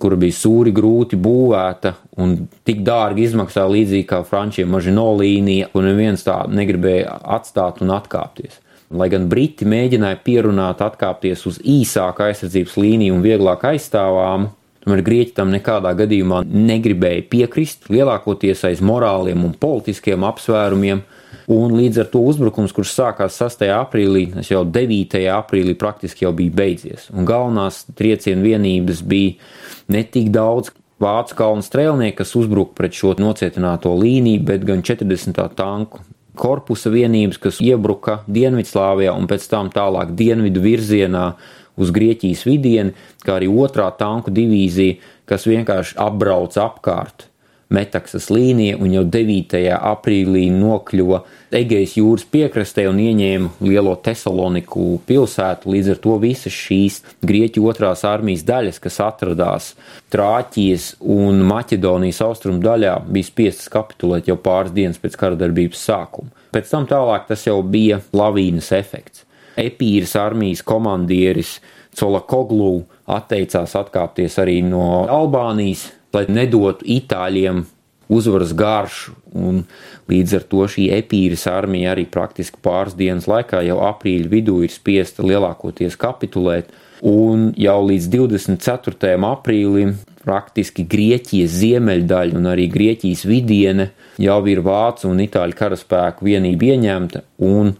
kura 0.00 0.18
bija 0.20 0.36
sūri 0.36 0.72
grūti 0.74 1.18
būvēta 1.20 1.94
un 2.22 2.36
tik 2.66 2.82
dārgi 2.86 3.26
izmaksā 3.28 3.64
līdzīgi 3.70 4.06
kā 4.10 4.22
Frančija 4.26 4.68
Mažino 4.70 5.10
līnija, 5.18 5.70
un 5.74 5.88
neviens 5.88 6.26
tā 6.26 6.42
negribēja 6.50 7.18
atstāt 7.36 7.82
un 7.84 7.94
atkāpties. 7.94 8.60
Lai 8.94 9.08
gan 9.10 9.28
Briti 9.30 9.66
mēģināja 9.66 10.20
pierunāt 10.26 10.82
atkāpties 10.84 11.46
uz 11.48 11.58
īsāku 11.60 12.26
aizsardzības 12.26 12.76
līniju 12.78 13.16
un 13.16 13.24
vieglāk 13.24 13.64
aizstāvāmu, 13.72 14.52
tomēr 14.84 15.02
Grieķi 15.06 15.34
tam 15.38 15.50
nekādā 15.54 15.94
gadījumā 15.98 16.42
negribēja 16.44 17.24
piekrist, 17.32 17.88
lielākoties 17.90 18.66
aiz 18.68 18.84
morāliem 18.84 19.46
un 19.46 19.56
politiskiem 19.58 20.26
apsvērumiem, 20.28 21.02
Un 21.50 21.74
līdz 21.76 22.00
ar 22.04 22.08
to 22.08 22.22
uzbrukums, 22.24 22.72
kurš 22.72 22.94
sākās 22.94 23.36
6. 23.36 23.66
aprīlī, 23.76 24.30
tas 24.32 24.48
jau 24.48 24.62
9. 24.64 25.18
aprīlī 25.34 25.74
praktiski 25.76 26.24
jau 26.24 26.32
bija 26.36 26.54
beidzies. 26.56 27.10
Un 27.12 27.28
galvenās 27.28 27.82
triecienu 27.98 28.46
vienības 28.46 29.02
bija 29.04 29.34
ne 29.88 30.02
tik 30.04 30.30
daudz 30.34 30.72
vācu 31.02 31.36
kalnu 31.38 31.64
strēlnieki, 31.64 32.16
kas 32.20 32.34
uzbruka 32.38 32.76
pret 32.78 32.96
šo 32.96 33.14
nocietināto 33.20 33.92
līniju, 33.98 34.44
bet 34.46 34.64
gan 34.68 34.84
40. 34.86 35.40
tanku 35.58 36.04
korpusa 36.38 36.90
vienības, 36.90 37.38
kas 37.38 37.60
iebruka 37.62 38.22
Dienvidslāvijā 38.26 39.12
un 39.14 39.28
pēc 39.30 39.46
tam 39.50 39.70
tālāk 39.74 40.14
dienvidu 40.18 40.62
virzienā 40.64 41.26
uz 41.78 41.90
Grieķijas 41.94 42.44
vidieni, 42.46 42.94
kā 43.26 43.38
arī 43.38 43.50
otrā 43.50 43.90
tanku 43.98 44.34
divīzija, 44.34 44.98
kas 45.30 45.46
vienkārši 45.50 45.98
apbrauc 46.02 46.58
apkārt 46.60 47.28
Metaksas 47.72 48.28
līnija 48.28 48.76
un 48.76 48.92
jau 48.92 49.04
9. 49.08 49.56
aprīlī 49.78 50.48
nokļuva 50.52 51.22
Egejas 51.54 51.94
jūras 51.96 52.24
piekrastē 52.28 52.84
un 52.90 52.98
ieņēma 53.00 53.64
lielo 53.64 53.94
Tesaloniku 54.04 54.98
pilsētu. 55.08 55.70
Līdz 55.72 55.92
ar 55.94 56.00
to 56.04 56.16
visas 56.22 56.52
šīs 56.52 57.00
Grieķu 57.24 57.64
otrās 57.70 58.04
armijas 58.08 58.44
daļas, 58.48 58.80
kas 58.82 59.00
atradās 59.04 59.70
Trāķijas 60.12 60.90
un 61.00 61.44
Maķedonijas 61.48 62.20
austrumu 62.26 62.60
daļā, 62.64 62.96
bija 63.08 63.30
spiestas 63.30 63.70
kapitulēt 63.72 64.28
jau 64.28 64.36
pāris 64.40 64.74
dienas 64.74 65.00
pēc 65.00 65.16
kara 65.20 65.38
darbības 65.40 65.86
sākuma. 65.88 66.34
Pēc 66.54 66.74
tam 66.74 66.88
tālāk 66.90 67.30
tas 67.30 67.46
jau 67.46 67.60
bija 67.62 68.02
lavīnas 68.12 68.72
efekts. 68.76 69.24
Epīras 69.56 70.16
armijas 70.18 70.64
komandieris 70.66 71.60
Colakoglu 71.94 72.82
atteicās 73.06 73.76
atkāpties 73.78 74.40
arī 74.42 74.58
no 74.66 75.04
Albānijas, 75.06 75.86
lai 76.14 76.26
nedotu 76.30 76.86
itāļiem 76.96 77.64
uzvaras 78.08 78.52
garšu. 78.56 79.14
Un 79.34 79.64
līdz 80.10 80.38
ar 80.38 80.46
to 80.50 80.66
šī 80.70 80.88
epīras 80.94 81.46
armija 81.50 81.94
arī 81.94 82.06
praktiski 82.10 82.60
pāris 82.62 82.96
dienas 82.98 83.28
laikā, 83.30 83.64
jau 83.66 83.80
aprīļa 83.88 84.30
vidū, 84.30 84.60
ir 84.64 84.72
spiesta 84.72 85.24
lielākoties 85.26 85.98
kapitulēt. 86.00 86.70
Un 87.04 87.50
jau 87.60 87.78
līdz 87.84 88.06
24. 88.12 89.16
aprīlim 89.28 89.96
praktiski 90.24 90.86
Grieķijas 90.88 91.58
ziemeļdaļa 91.60 92.38
un 92.38 92.48
arī 92.48 92.68
Grieķijas 92.72 93.26
vidiene 93.28 93.90
jau 94.22 94.38
ir 94.48 94.62
vācu 94.64 95.10
un 95.10 95.20
itāļu 95.26 95.58
karaspēku 95.58 96.24
vienība 96.30 96.72
ieņemta. 96.72 97.24
Un 97.44 97.74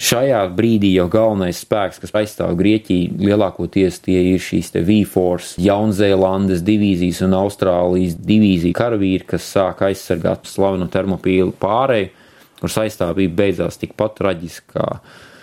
Šajā 0.00 0.46
brīdī 0.56 0.94
jau 0.94 1.04
galvenais 1.12 1.58
spēks, 1.60 1.98
kas 2.00 2.14
aizstāv 2.16 2.54
Grieķiju, 2.56 3.18
lielākoties 3.20 3.98
tie 4.00 4.22
ir 4.30 4.40
šīs 4.40 4.72
V-Force, 4.72 5.58
Jaunzēlandes 5.60 6.62
divīzijas 6.64 7.20
un 7.26 7.36
Austrālijas 7.36 8.16
divīzija 8.16 8.78
karavīri, 8.78 9.26
kas 9.28 9.50
sāk 9.52 9.84
aizsargāt 9.90 10.48
slavenu 10.48 10.88
termopīlu 10.88 11.52
pārēju, 11.60 12.08
kuras 12.62 12.78
aizstāvība 12.86 13.42
beidzās 13.42 13.76
tikpat 13.82 14.16
traģiski 14.22 14.72
kā 14.72 14.88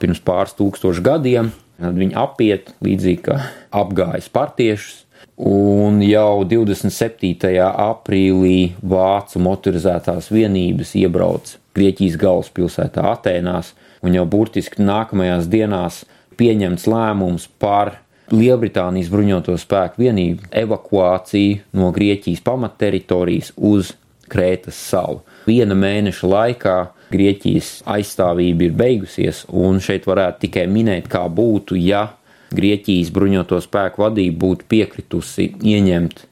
pirms 0.01 0.25
pāris 0.25 0.57
tūkstošu 0.57 1.05
gadiem. 1.05 1.53
Tad 1.77 2.01
viņi 2.01 2.17
apiet 2.17 2.73
līdzīgi 2.81 3.21
kā 3.29 3.37
apgāja 3.77 4.25
spartiešus, 4.25 5.03
un 5.37 6.01
jau 6.01 6.41
27. 6.49 7.59
aprīlī 7.61 8.71
vācu 8.81 9.41
motorizētās 9.45 10.31
vienības 10.33 10.97
iebrauc 10.97 11.59
Grieķijas 11.77 12.17
galvaspilsētā 12.25 13.05
Atēnās 13.11 13.75
un 14.03 14.17
jau 14.17 14.25
burtiski 14.29 14.83
nākamajās 14.83 15.47
dienās 15.51 16.03
pieņemts 16.37 16.85
lēmums 16.89 17.47
par 17.61 17.97
Lielbritānijas 18.27 19.07
bruņoto 19.07 19.55
spēku 19.55 20.03
vienību 20.03 20.49
evakuāciju 20.59 21.61
no 21.79 21.93
Grieķijas 21.95 22.43
pamatteritorijas 22.43 23.53
uz 23.55 23.93
Krētas 24.27 24.75
salu. 24.89 25.21
Viena 25.47 25.77
mēneša 25.79 26.27
laikā 26.27 26.77
Grieķijas 27.07 27.85
aizstāvība 27.87 28.67
ir 28.67 28.75
beigusies, 28.75 29.45
un 29.47 29.79
šeit 29.79 30.09
varētu 30.09 30.43
tikai 30.43 30.65
minēt, 30.67 31.07
kā 31.07 31.23
būtu, 31.31 31.79
ja 31.79 32.09
Grieķijas 32.51 33.13
bruņoto 33.15 33.61
spēku 33.63 34.03
vadība 34.03 34.41
būtu 34.43 34.67
piekritusi 34.71 35.53
ieņemt 35.63 36.25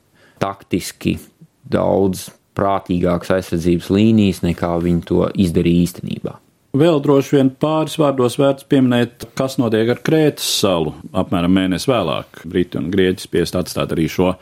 taktiski 0.43 1.15
daudz 1.63 2.29
prātīgākas 2.55 3.37
aizsardzības 3.39 3.91
līnijas, 3.91 4.43
nekā 4.43 4.75
viņi 4.83 5.05
to 5.07 5.29
izdarīja 5.47 5.87
īstenībā. 5.87 6.35
Vēl 6.75 6.97
droši 6.99 7.37
vien 7.37 7.49
pāris 7.55 7.93
vārdos 7.95 8.33
vērts 8.35 8.65
pieminēt, 8.67 9.29
kas 9.39 9.53
notiek 9.61 9.93
ar 9.93 9.99
Krētas 10.03 10.47
salu. 10.59 10.91
Apmēram 11.15 11.53
mēnesi 11.55 11.87
vēlāk 11.87 12.41
Briti 12.51 12.75
un 12.81 12.89
Grieķi 12.91 13.23
spiest 13.29 13.55
atstāt 13.55 13.93
arī 13.95 14.09
šo 14.11 14.33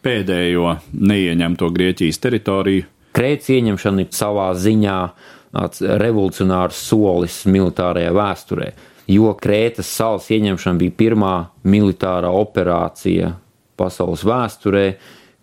pēdējo 0.00 0.70
neieņemto 0.96 1.68
Grieķijas 1.74 2.22
teritoriju. 2.24 2.86
Krētas 3.12 3.52
ieņemšana 3.58 4.06
ir 4.06 4.16
savā 4.16 4.48
ziņā 4.56 4.96
tāds 5.52 5.84
revolucionārs 6.00 6.80
solis 6.80 7.42
militārajā 7.52 8.16
vēsturē, 8.16 8.72
jo 9.12 9.36
Krētas 9.36 9.92
salas 9.92 10.32
ieņemšana 10.32 10.80
bija 10.86 10.98
pirmā 11.04 11.36
militārā 11.68 12.32
operācija 12.40 13.34
pasaules 13.76 14.24
vēsturē, 14.24 14.88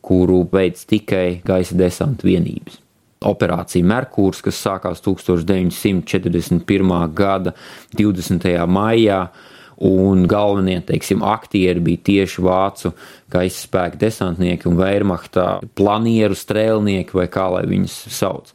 kuru 0.02 0.48
veids 0.50 0.90
tikai 0.90 1.44
gaisa 1.46 1.78
desanta 1.78 2.26
vienības 2.26 2.82
operācija 3.26 3.86
Merkūrs, 3.86 4.42
kas 4.46 4.62
sākās 4.64 5.02
1941. 5.04 7.14
gada 7.16 7.54
20. 7.98 8.66
maijā. 8.68 9.30
Un 9.80 10.26
galvenie 10.28 10.82
teiksim, 10.84 11.22
aktieri 11.24 11.80
bija 11.80 12.02
tieši 12.10 12.42
vācu 12.44 12.90
gaisa 13.32 13.62
spēka 13.64 13.96
desantnieki 14.02 14.68
un 14.68 14.76
Wehrmachtā 14.76 15.62
planieru 15.80 16.36
strēlnieki, 16.36 17.16
vai 17.16 17.30
kā 17.32 17.46
lai 17.54 17.64
viņus 17.70 17.96
sauc. 18.12 18.52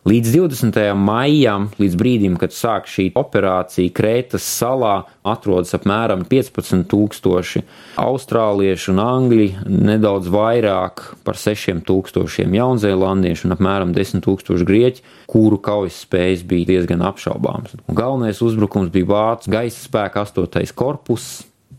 Līdz 0.00 0.30
20. 0.32 0.76
maijam, 0.96 1.66
līdz 1.76 1.96
brīdim, 2.00 2.36
kad 2.40 2.54
sāk 2.56 2.86
šī 2.88 3.10
operācija, 3.20 3.92
Krētas 3.92 4.46
salā 4.48 4.94
atrodas 5.28 5.74
apmēram 5.76 6.22
15,000 6.24 7.60
austrāliešu 8.00 8.94
un 8.94 9.02
angļu, 9.04 9.50
nedaudz 9.68 10.30
vairāk 10.32 11.04
par 11.20 11.36
6,000 11.36 12.56
jaunzēlandiešu 12.56 13.50
un 13.50 13.56
apmēram 13.58 13.92
10,000 13.92 14.64
grieķu, 14.64 15.04
kuru 15.28 15.60
kaujas 15.60 16.00
spējas 16.06 16.48
bija 16.48 16.70
diezgan 16.72 17.04
apšaubāmas. 17.04 17.76
Un 17.84 18.00
galvenais 18.00 18.40
uzbrukums 18.40 18.88
bija 18.96 19.12
vācu 19.12 19.52
gaisa 19.52 19.84
spēka 19.84 20.24
8. 20.24 20.64
korpus, 20.80 21.28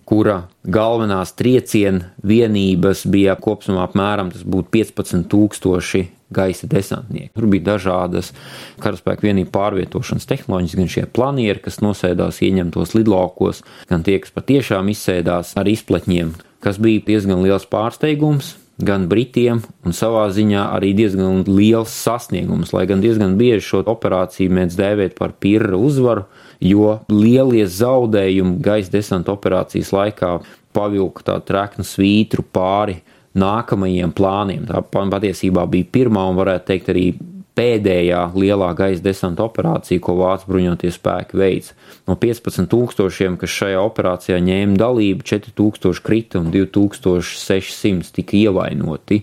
kura 0.05 0.43
galvenās 0.61 1.33
trieciena 1.33 2.13
vienības 2.21 3.07
bija 3.09 3.33
kopumā 3.33 3.89
apmēram 3.89 4.29
15,000 4.29 6.20
gaisa 6.31 6.69
desantnieki. 6.71 7.33
Tur 7.35 7.47
bija 7.51 7.73
dažādas 7.73 8.31
karaspēka 8.81 9.27
vienību 9.27 9.51
pārvietošanas 9.53 10.29
tehnoloģijas, 10.29 10.77
gan 10.79 10.91
šie 10.95 11.05
planieri, 11.11 11.61
kas 11.63 11.81
nosēdās 11.83 12.41
ieņemtos 12.45 12.95
lidlaukos, 12.97 13.61
gan 13.91 14.05
tie, 14.07 14.17
kas 14.23 14.33
patiešām 14.35 14.91
izsēdās 14.93 15.53
ar 15.59 15.69
izpletņiem, 15.71 16.33
kas 16.63 16.81
bija 16.81 17.05
diezgan 17.11 17.43
liels 17.45 17.67
pārsteigums. 17.69 18.57
Gan 18.81 19.03
Britiem, 19.05 19.59
un 19.85 19.93
savā 19.93 20.23
ziņā 20.33 20.61
arī 20.73 20.95
diezgan 20.97 21.43
liels 21.45 21.91
sasniegums, 21.93 22.71
lai 22.73 22.87
gan 22.89 23.03
diezgan 23.03 23.35
bieži 23.37 23.61
šo 23.67 23.81
operāciju 23.91 24.49
mēdz 24.57 24.77
dēvēt 24.79 25.13
par 25.19 25.35
pirra 25.37 25.77
uzvaru, 25.77 26.23
jo 26.65 26.95
lielie 27.11 27.67
zaudējumi 27.69 28.57
gaisa 28.65 28.95
desanta 28.95 29.35
operācijas 29.35 29.91
laikā 29.93 30.31
pavilka 30.73 31.27
tā 31.27 31.37
treknu 31.45 31.85
svītru 31.85 32.47
pāri 32.47 33.01
nākamajiem 33.37 34.11
plāniem. 34.15 34.65
Tā 34.67 34.81
patiesībā 34.91 35.65
bija 35.71 35.87
pirmā 35.91 36.25
un 36.29 36.39
varētu 36.39 36.67
teikt 36.71 36.91
arī 36.91 37.05
pēdējā 37.57 38.21
lielā 38.35 38.71
gaisa 38.77 39.03
desanta 39.03 39.43
operācija, 39.43 40.01
ko 40.03 40.15
Vācu 40.21 40.47
bruņoties 40.51 40.97
spēki 40.97 41.39
veica. 41.39 41.75
No 42.07 42.15
15,000, 42.19 43.37
kas 43.41 43.55
šajā 43.59 43.81
operācijā 43.83 44.39
ņēma 44.43 44.79
dalību, 44.79 45.27
4,000 45.27 46.03
krita 46.05 46.41
un 46.41 46.51
2,600 46.53 48.13
tika 48.15 48.37
ievainoti. 48.39 49.21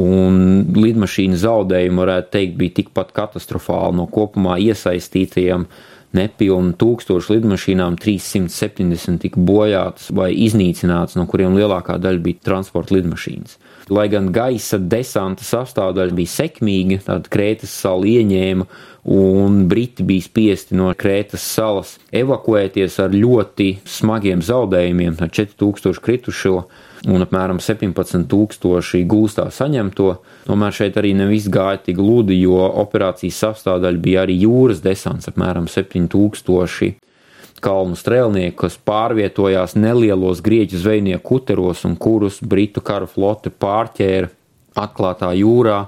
Un 0.00 0.38
lidmašīna 0.72 1.36
zaudējumi, 1.42 2.00
varētu 2.00 2.30
teikt, 2.32 2.54
bija 2.56 2.78
tikpat 2.80 3.12
katastrofāli 3.16 3.98
no 3.98 4.06
kopumā 4.08 4.56
iesaistītajiem 4.64 5.66
nepilnu 6.14 6.74
tūkstošu 6.78 7.36
lidmašīnām 7.36 7.98
370 8.00 9.20
tika 9.24 9.42
bojātas 9.42 10.10
vai 10.14 10.30
iznīcinātas, 10.46 11.18
no 11.18 11.26
kuriem 11.30 11.56
lielākā 11.58 11.98
daļa 12.02 12.22
bija 12.24 12.46
transporta 12.50 12.96
lidmašīnas. 12.96 13.58
Lai 13.92 14.06
gan 14.08 14.30
gaisa 14.32 14.78
desanta 14.80 15.44
sastāvdaļa 15.44 16.16
bija 16.16 16.32
sekmīga, 16.32 17.02
tad 17.04 17.28
Krētas 17.32 17.74
sala 17.82 18.08
ieņēma 18.08 18.66
un 19.12 19.60
Briti 19.68 20.06
bija 20.06 20.24
spiesti 20.24 20.78
no 20.78 20.88
Krētas 20.96 21.44
salas 21.44 21.98
evakuēties 22.14 22.96
ar 23.04 23.12
ļoti 23.12 23.68
smagiem 23.84 24.40
zaudējumiem, 24.44 25.18
ar 25.20 25.32
4000 25.34 26.00
kritušo 26.04 26.56
un 27.10 27.24
apmēram 27.24 27.60
17,000 27.60 29.04
gūstā 29.10 29.48
saņemto. 29.52 30.10
Tomēr 30.48 30.76
šeit 30.76 30.98
arī 31.00 31.12
ne 31.16 31.28
viss 31.28 31.50
gāja 31.52 31.82
tik 31.84 31.98
gludi, 32.00 32.38
jo 32.40 32.60
operācijas 32.82 33.40
sastāvdaļa 33.44 34.02
bija 34.04 34.24
arī 34.24 34.38
jūras 34.44 34.82
desants, 34.84 35.28
apmēram 35.30 35.68
7,000 35.70 36.94
kalnu 37.64 37.96
strēlnieku, 37.96 38.56
kas 38.64 38.76
pārvietojās 38.76 39.76
nelielos 39.78 40.42
grieķu 40.44 40.80
zvejnieku 40.82 41.24
kuteros 41.28 41.84
un 41.88 41.96
kurus 41.96 42.42
Britu 42.44 42.82
kara 42.84 43.08
flote 43.08 43.52
pārķēra 43.52 44.28
atklātā 44.84 45.32
jūrā. 45.38 45.84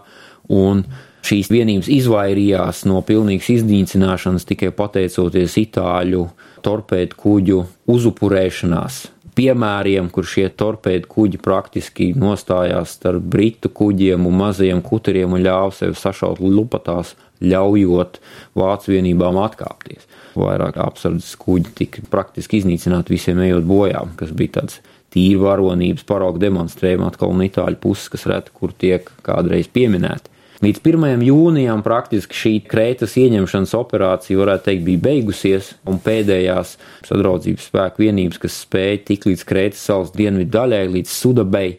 Šīs 1.26 1.48
vienības 1.50 1.88
izvairījās 1.90 2.84
no 2.86 3.00
pilnīgas 3.02 3.48
iznīcināšanas 3.56 4.46
tikai 4.46 4.70
pateicoties 4.76 5.56
itāļu 5.58 6.22
torpēdu 6.62 7.18
kuģu 7.18 7.60
uzupurēšanās 7.90 9.02
piemēriem, 9.36 10.08
kur 10.12 10.26
šie 10.28 10.48
torpēdu 10.56 11.08
kuģi 11.12 11.40
praktiski 11.44 12.10
nostājās 12.16 12.96
starp 12.96 13.24
britu 13.32 13.70
kuģiem 13.72 14.26
un 14.28 14.38
mazajiem 14.40 14.82
kuteriem 14.84 15.36
un 15.36 15.44
ļāva 15.44 15.72
sev 15.76 15.96
sašaut 16.00 16.40
lupatās, 16.40 17.14
ļaujot 17.44 18.20
vācu 18.56 18.94
vienībām 18.94 19.36
atkāpties. 19.42 20.06
Vairāk 20.36 20.78
apsardzes 20.80 21.36
kuģi 21.40 21.72
tika 21.76 22.04
praktiski 22.12 22.62
iznīcināti 22.62 23.12
visiem 23.12 23.42
ejot 23.44 23.66
bojām, 23.68 24.14
kas 24.16 24.32
bija 24.36 24.60
tāds 24.60 24.80
tīri 25.12 25.38
varonības 25.40 26.06
parauga 26.08 26.42
demonstrējumi 26.46 27.06
atkal 27.06 27.36
no 27.36 27.44
itāļu 27.46 27.80
puses, 27.80 28.08
kas 28.12 28.26
reti 28.28 28.56
kur 28.56 28.72
tiek 28.72 29.08
kādreiz 29.26 29.68
pieminēti. 29.72 30.32
Līdz 30.64 30.78
1. 30.80 31.20
jūnijam 31.20 31.82
praktiski 31.84 32.36
šī 32.36 32.50
Krētas 32.64 33.18
ieņemšanas 33.20 33.74
operācija, 33.76 34.38
varētu 34.40 34.70
teikt, 34.70 34.86
bija 34.86 35.02
beigusies, 35.04 35.74
un 35.84 35.98
pēdējās 36.00 36.78
sadraudzības 37.04 37.66
spēku 37.68 38.06
vienības, 38.06 38.40
kas 38.40 38.56
spēja 38.64 39.02
tikt 39.10 39.28
līdz 39.28 39.44
Krētas 39.50 39.82
salas 39.84 40.14
dienvidu 40.16 40.54
daļai, 40.54 40.80
līdz 40.94 41.12
Sudabei, 41.12 41.74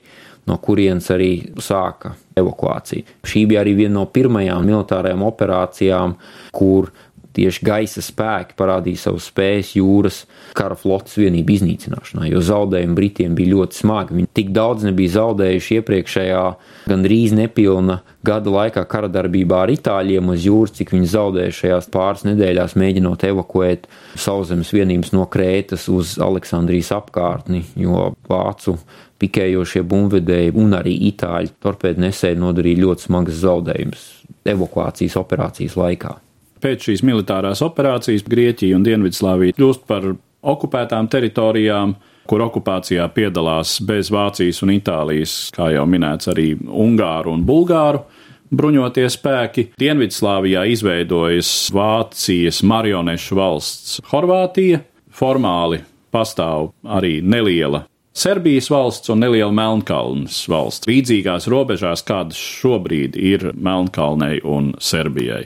no 0.46 0.60
kurienes 0.62 1.10
arī 1.10 1.32
sāka 1.58 2.14
evakuācija. 2.38 3.18
Šī 3.26 3.48
bija 3.50 3.64
arī 3.66 3.74
viena 3.82 3.96
no 3.98 4.06
pirmajām 4.14 4.70
militārajām 4.70 5.26
operācijām, 5.26 6.14
kur 6.54 6.92
tieši 7.38 7.66
gaisa 7.66 8.04
spēki 8.04 8.58
parādīja 8.58 9.06
savus 9.06 9.30
spējas 9.32 9.74
jūras 9.78 10.24
kara 10.58 10.78
flotes 10.80 11.18
vienību 11.20 11.56
iznīcināšanā, 11.58 12.28
jo 12.32 12.42
zaudējumi 12.44 12.98
Britiem 12.98 13.38
bija 13.38 13.54
ļoti 13.56 13.82
smagi. 13.82 14.18
Viņi 14.18 14.32
tik 14.40 14.52
daudz 14.56 14.88
nebija 14.88 15.16
zaudējuši 15.18 15.80
iepriekšējā 15.80 16.44
gandrīz 16.90 17.36
nepilna 17.38 18.02
gada 18.28 18.52
laikā 18.54 18.84
kara 18.90 19.10
darbībā 19.12 19.64
ar 19.66 19.74
itāļiem 19.74 20.34
uz 20.34 20.46
jūras, 20.48 20.76
cik 20.80 20.94
viņi 20.96 21.12
zaudēja 21.14 21.58
šajās 21.62 21.90
pāris 21.94 22.26
nedēļās, 22.28 22.78
mēģinot 22.80 23.28
evakuēt 23.30 23.88
sauszemes 24.20 24.74
vienības 24.76 25.14
no 25.16 25.28
Krētas 25.32 25.88
uz 25.94 26.18
Aleksandrijas 26.24 26.92
apkārtni, 26.98 27.64
jo 27.80 28.12
vācu 28.30 28.78
pikējošie 29.22 29.82
bumvedēji 29.88 30.54
un 30.60 30.78
arī 30.78 30.94
itāļu 31.12 31.56
torpēdu 31.64 32.06
nesēji 32.06 32.40
nodarīja 32.42 32.84
ļoti 32.84 33.08
smagas 33.08 33.42
zaudējumus 33.42 34.08
evakuācijas 34.48 35.18
operācijas 35.20 35.78
laikā. 35.80 36.18
Pēc 36.64 36.90
šīs 36.90 37.04
militārās 37.06 37.62
operācijas 37.66 38.26
Grieķija 38.28 38.78
un 38.78 38.86
Dienvidslāvija 38.86 39.58
kļūst 39.58 39.88
par 39.90 40.12
okupētām 40.48 41.10
teritorijām, 41.12 41.96
kur 42.28 42.44
okupācijā 42.48 43.08
piedalās 43.16 43.78
bez 43.88 44.12
Vācijas 44.14 44.62
un 44.66 44.74
Itālijas, 44.76 45.36
kā 45.56 45.72
jau 45.76 45.86
minēts, 45.90 46.30
arī 46.32 46.54
Ungāru 46.58 47.36
un 47.38 47.44
Bulgāru 47.48 48.04
bruņotie 48.52 49.08
spēki. 49.12 49.68
Dienvidslāvijā 49.80 50.66
izveidojas 50.72 51.52
Vācijas 51.76 52.64
marionešu 52.68 53.38
valsts 53.40 54.00
Horvātija, 54.12 54.82
formāli 55.12 55.82
pastāv 56.14 56.72
arī 56.84 57.20
neliela 57.22 57.86
Serbijas 58.18 58.72
valsts 58.74 59.12
un 59.14 59.20
neliela 59.22 59.54
Melnkalnes 59.54 60.40
valsts, 60.50 60.88
līdzīgās 60.90 61.46
robežās, 61.54 62.02
kādas 62.02 62.40
šobrīd 62.40 63.14
ir 63.20 63.52
Melnkalnei 63.54 64.40
un 64.42 64.72
Serbijai 64.82 65.44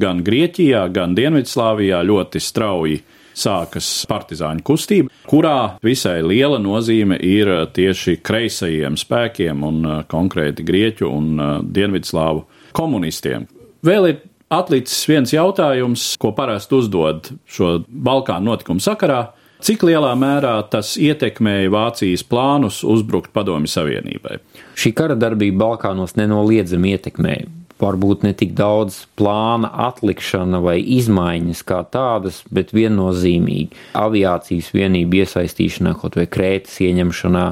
gan 0.00 0.22
Grieķijā, 0.26 0.86
gan 0.94 1.14
Dienvidslāvijā 1.16 2.02
ļoti 2.06 2.42
strauji 2.42 3.00
sākas 3.34 3.88
partizāņu 4.10 4.62
kustība, 4.66 5.10
kurā 5.28 5.76
visai 5.84 6.20
liela 6.22 6.60
nozīme 6.62 7.18
ir 7.18 7.50
tieši 7.74 8.18
kreisajiem 8.24 8.98
spēkiem 9.00 9.64
un 9.66 9.80
uh, 9.82 10.02
konkrēti 10.10 10.66
Grieķu 10.66 11.10
un 11.10 11.32
uh, 11.34 11.56
Dienvidslāvu 11.64 12.44
komunistiem. 12.76 13.48
Vēl 13.84 14.10
ir 14.12 14.20
atlicis 14.54 15.06
viens 15.10 15.34
jautājums, 15.34 16.12
ko 16.20 16.32
parasti 16.36 16.78
uzdod 16.78 17.32
šo 17.50 17.80
Balkānu 17.88 18.52
notikumu 18.52 18.82
sakarā. 18.84 19.26
Cik 19.64 19.86
lielā 19.88 20.10
mērā 20.20 20.58
tas 20.68 20.92
ietekmēja 21.00 21.70
Vācijas 21.72 22.24
plānus 22.28 22.82
uzbrukt 22.84 23.32
Padomju 23.32 23.70
Savienībai? 23.72 24.38
Šī 24.76 24.92
kara 24.96 25.16
darbība 25.16 25.62
Balkānos 25.62 26.18
nenoliedzami 26.20 26.92
ietekmēja 26.92 27.48
varbūt 27.82 28.22
ne 28.26 28.32
tik 28.36 28.54
daudz 28.58 29.00
plāna 29.18 29.70
atlikšana 29.88 30.60
vai 30.62 30.76
izmaiņas 30.96 31.62
kā 31.66 31.80
tādas, 31.94 32.42
bet 32.54 32.74
viennozīmīgi 32.76 33.74
aviācijas 33.98 34.70
vienību 34.74 35.22
iesaistīšanā, 35.24 35.96
kaut 35.98 36.18
vai 36.20 36.26
Krētas 36.30 36.78
ieņemšanā, 36.86 37.44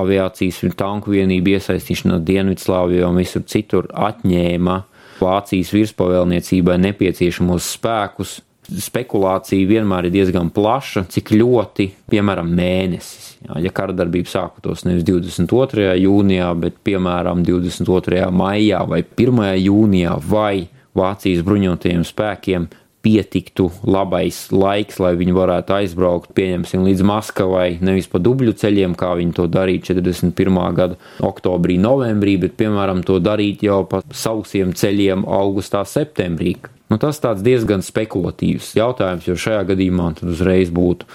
aviācijas 0.00 0.60
un 0.68 0.76
tanku 0.78 1.16
vienību 1.16 1.56
iesaistīšanā 1.56 2.20
Dienvidslāvijā 2.28 3.08
un 3.08 3.20
visur 3.22 3.46
citur 3.48 3.90
atņēma 3.94 4.78
Vācijas 5.20 5.74
virspavēlniecībai 5.76 6.78
nepieciešamos 6.80 7.74
spēkus. 7.76 8.38
Spekulācija 8.70 9.66
vienmēr 9.66 10.06
ir 10.06 10.14
diezgan 10.14 10.52
plaša, 10.54 11.06
cik 11.10 11.32
ļoti, 11.34 11.88
piemēram, 12.12 12.52
mēnesis 12.54 13.30
Jā, 13.40 13.56
ja 13.64 13.72
kara 13.72 13.94
darbība 13.96 14.28
sāktos 14.28 14.84
nevis 14.84 15.06
22. 15.08 15.94
jūnijā, 16.02 16.50
bet 16.60 16.76
piemēram 16.84 17.40
22. 17.46 18.26
maijā 18.36 18.82
vai 18.88 19.00
1. 19.00 19.40
jūnijā, 19.62 20.18
vai 20.28 20.68
Vācijas 20.96 21.44
bruņotajiem 21.46 22.04
spēkiem 22.04 22.66
pietiktu 23.04 23.70
labais 23.88 24.38
laiks, 24.52 24.98
lai 25.00 25.14
viņi 25.18 25.34
varētu 25.36 25.76
aizbraukt, 25.78 26.34
pieņemsim, 26.36 26.84
līdz 26.88 27.06
Maskavai, 27.08 27.68
nevis 27.84 28.10
pa 28.12 28.20
dubļu 28.22 28.54
ceļiem, 28.60 28.96
kā 28.98 29.14
viņi 29.18 29.36
to 29.38 29.46
darīja 29.50 29.92
41. 29.92 30.60
gada 30.76 30.98
oktobrī, 31.24 31.78
novembrī, 31.80 32.36
bet, 32.44 32.58
piemēram, 32.60 33.04
to 33.06 33.16
darīt 33.24 33.64
jau 33.64 33.82
pa 33.88 34.02
sausiem 34.12 34.74
ceļiem 34.76 35.24
augustā, 35.24 35.82
septembrī. 35.88 36.58
Nu, 36.90 36.98
tas 37.00 37.22
tāds 37.22 37.44
diezgan 37.46 37.84
spekulatīvs 37.86 38.74
jautājums, 38.76 39.28
jo 39.28 39.38
šajā 39.38 39.64
gadījumā 39.72 40.12
tad 40.18 40.32
uzreiz 40.34 40.72
būtu 40.74 41.08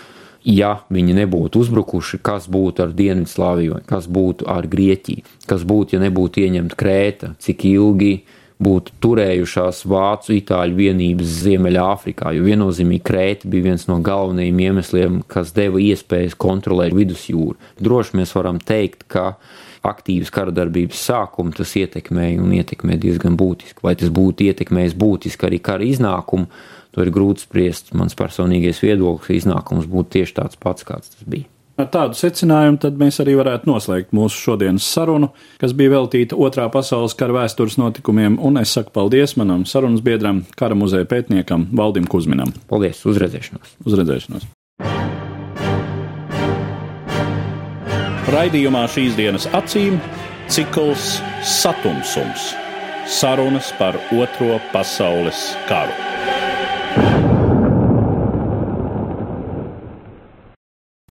ja 0.46 0.78
viņi 0.94 1.16
nebūtu 1.18 1.60
uzbrukuši, 1.66 2.22
kas 2.26 2.46
būtu 2.52 2.86
ar 2.86 2.94
Dienvidslāviju, 2.96 3.82
kas 3.90 4.08
būtu 4.08 4.48
ar 4.50 4.68
Grieķiju, 4.70 5.26
kas 5.50 5.66
būtu, 5.68 5.98
ja 5.98 6.04
nebūtu 6.06 6.46
ieņemta 6.46 6.78
Krēta, 6.80 7.32
cik 7.42 7.66
ilgi 7.72 8.14
būtu 8.62 8.94
turējušās 9.04 9.82
vācu 9.90 10.36
itāļu 10.38 10.78
vienības 10.78 11.34
Ziemeļāfrikā, 11.44 12.32
jo 12.38 12.46
viennozīmīgi 12.46 13.04
Krēta 13.06 13.52
bija 13.52 13.72
viens 13.72 13.88
no 13.90 14.00
galvenajiem 14.06 14.62
iemesliem, 14.68 15.20
kas 15.28 15.52
deva 15.56 15.82
iespējas 15.84 16.38
kontrolēt 16.40 16.96
vidusjūru. 16.96 17.58
Droši 17.84 18.22
mēs 18.22 18.32
varam 18.38 18.62
teikt, 18.64 19.04
ka 19.12 19.34
aktīvas 19.86 20.32
kara 20.34 20.56
darbības 20.56 21.04
sākumu 21.10 21.54
tas 21.58 21.76
ietekmēja 21.78 22.40
un 22.42 22.56
ietekmē 22.58 22.96
diezgan 23.02 23.36
būtiski. 23.38 23.84
Vai 23.86 23.94
tas 24.00 24.10
būtu 24.14 24.48
ietekmējis 24.48 24.96
būtiski 24.98 25.50
arī 25.50 25.62
kara 25.62 25.86
iznākumu, 25.86 26.50
To 26.96 27.04
ir 27.04 27.12
grūti 27.12 27.44
spriest. 27.44 27.92
Mans 27.92 28.16
personīgais 28.16 28.80
viedoklis 28.80 29.42
iznākums 29.42 29.90
būtu 29.92 30.16
tieši 30.16 30.38
tāds 30.40 30.60
pats, 30.60 30.88
kāds 30.88 31.12
tas 31.12 31.28
bija. 31.28 31.50
Ar 31.76 31.90
tādu 31.92 32.16
secinājumu 32.16 32.80
tad 32.80 32.96
mēs 33.00 33.18
arī 33.20 33.34
varētu 33.36 33.68
noslēgt 33.68 34.14
mūsu 34.16 34.40
šodienas 34.46 34.86
sarunu, 34.88 35.34
kas 35.60 35.74
bija 35.76 35.92
veltīta 35.98 36.38
Otrā 36.40 36.70
pasaules 36.72 37.16
kara 37.20 37.36
vēstures 37.36 37.76
notikumiem, 37.82 38.38
un 38.40 38.62
es 38.62 38.72
saku 38.78 38.94
paldies 38.96 39.36
manam 39.36 39.66
sarunas 39.68 40.04
biedram, 40.06 40.46
kara 40.56 40.78
muzeja 40.80 41.08
pētniekam 41.12 41.68
Valdim 41.76 42.08
Kuzminam. 42.08 42.54
Paldies, 42.72 43.04
uzredzēšanos! 43.12 43.76
Uzredzēšanos! 43.84 44.48
Raidījumā 48.32 48.88
šīs 48.90 49.20
dienas 49.20 49.50
acīm 49.56 50.00
cikls 50.48 51.18
Satumsums 51.44 52.54
Sarunas 53.06 53.70
par 53.78 54.00
Otro 54.16 54.58
pasaules 54.72 55.52
karu. 55.68 56.35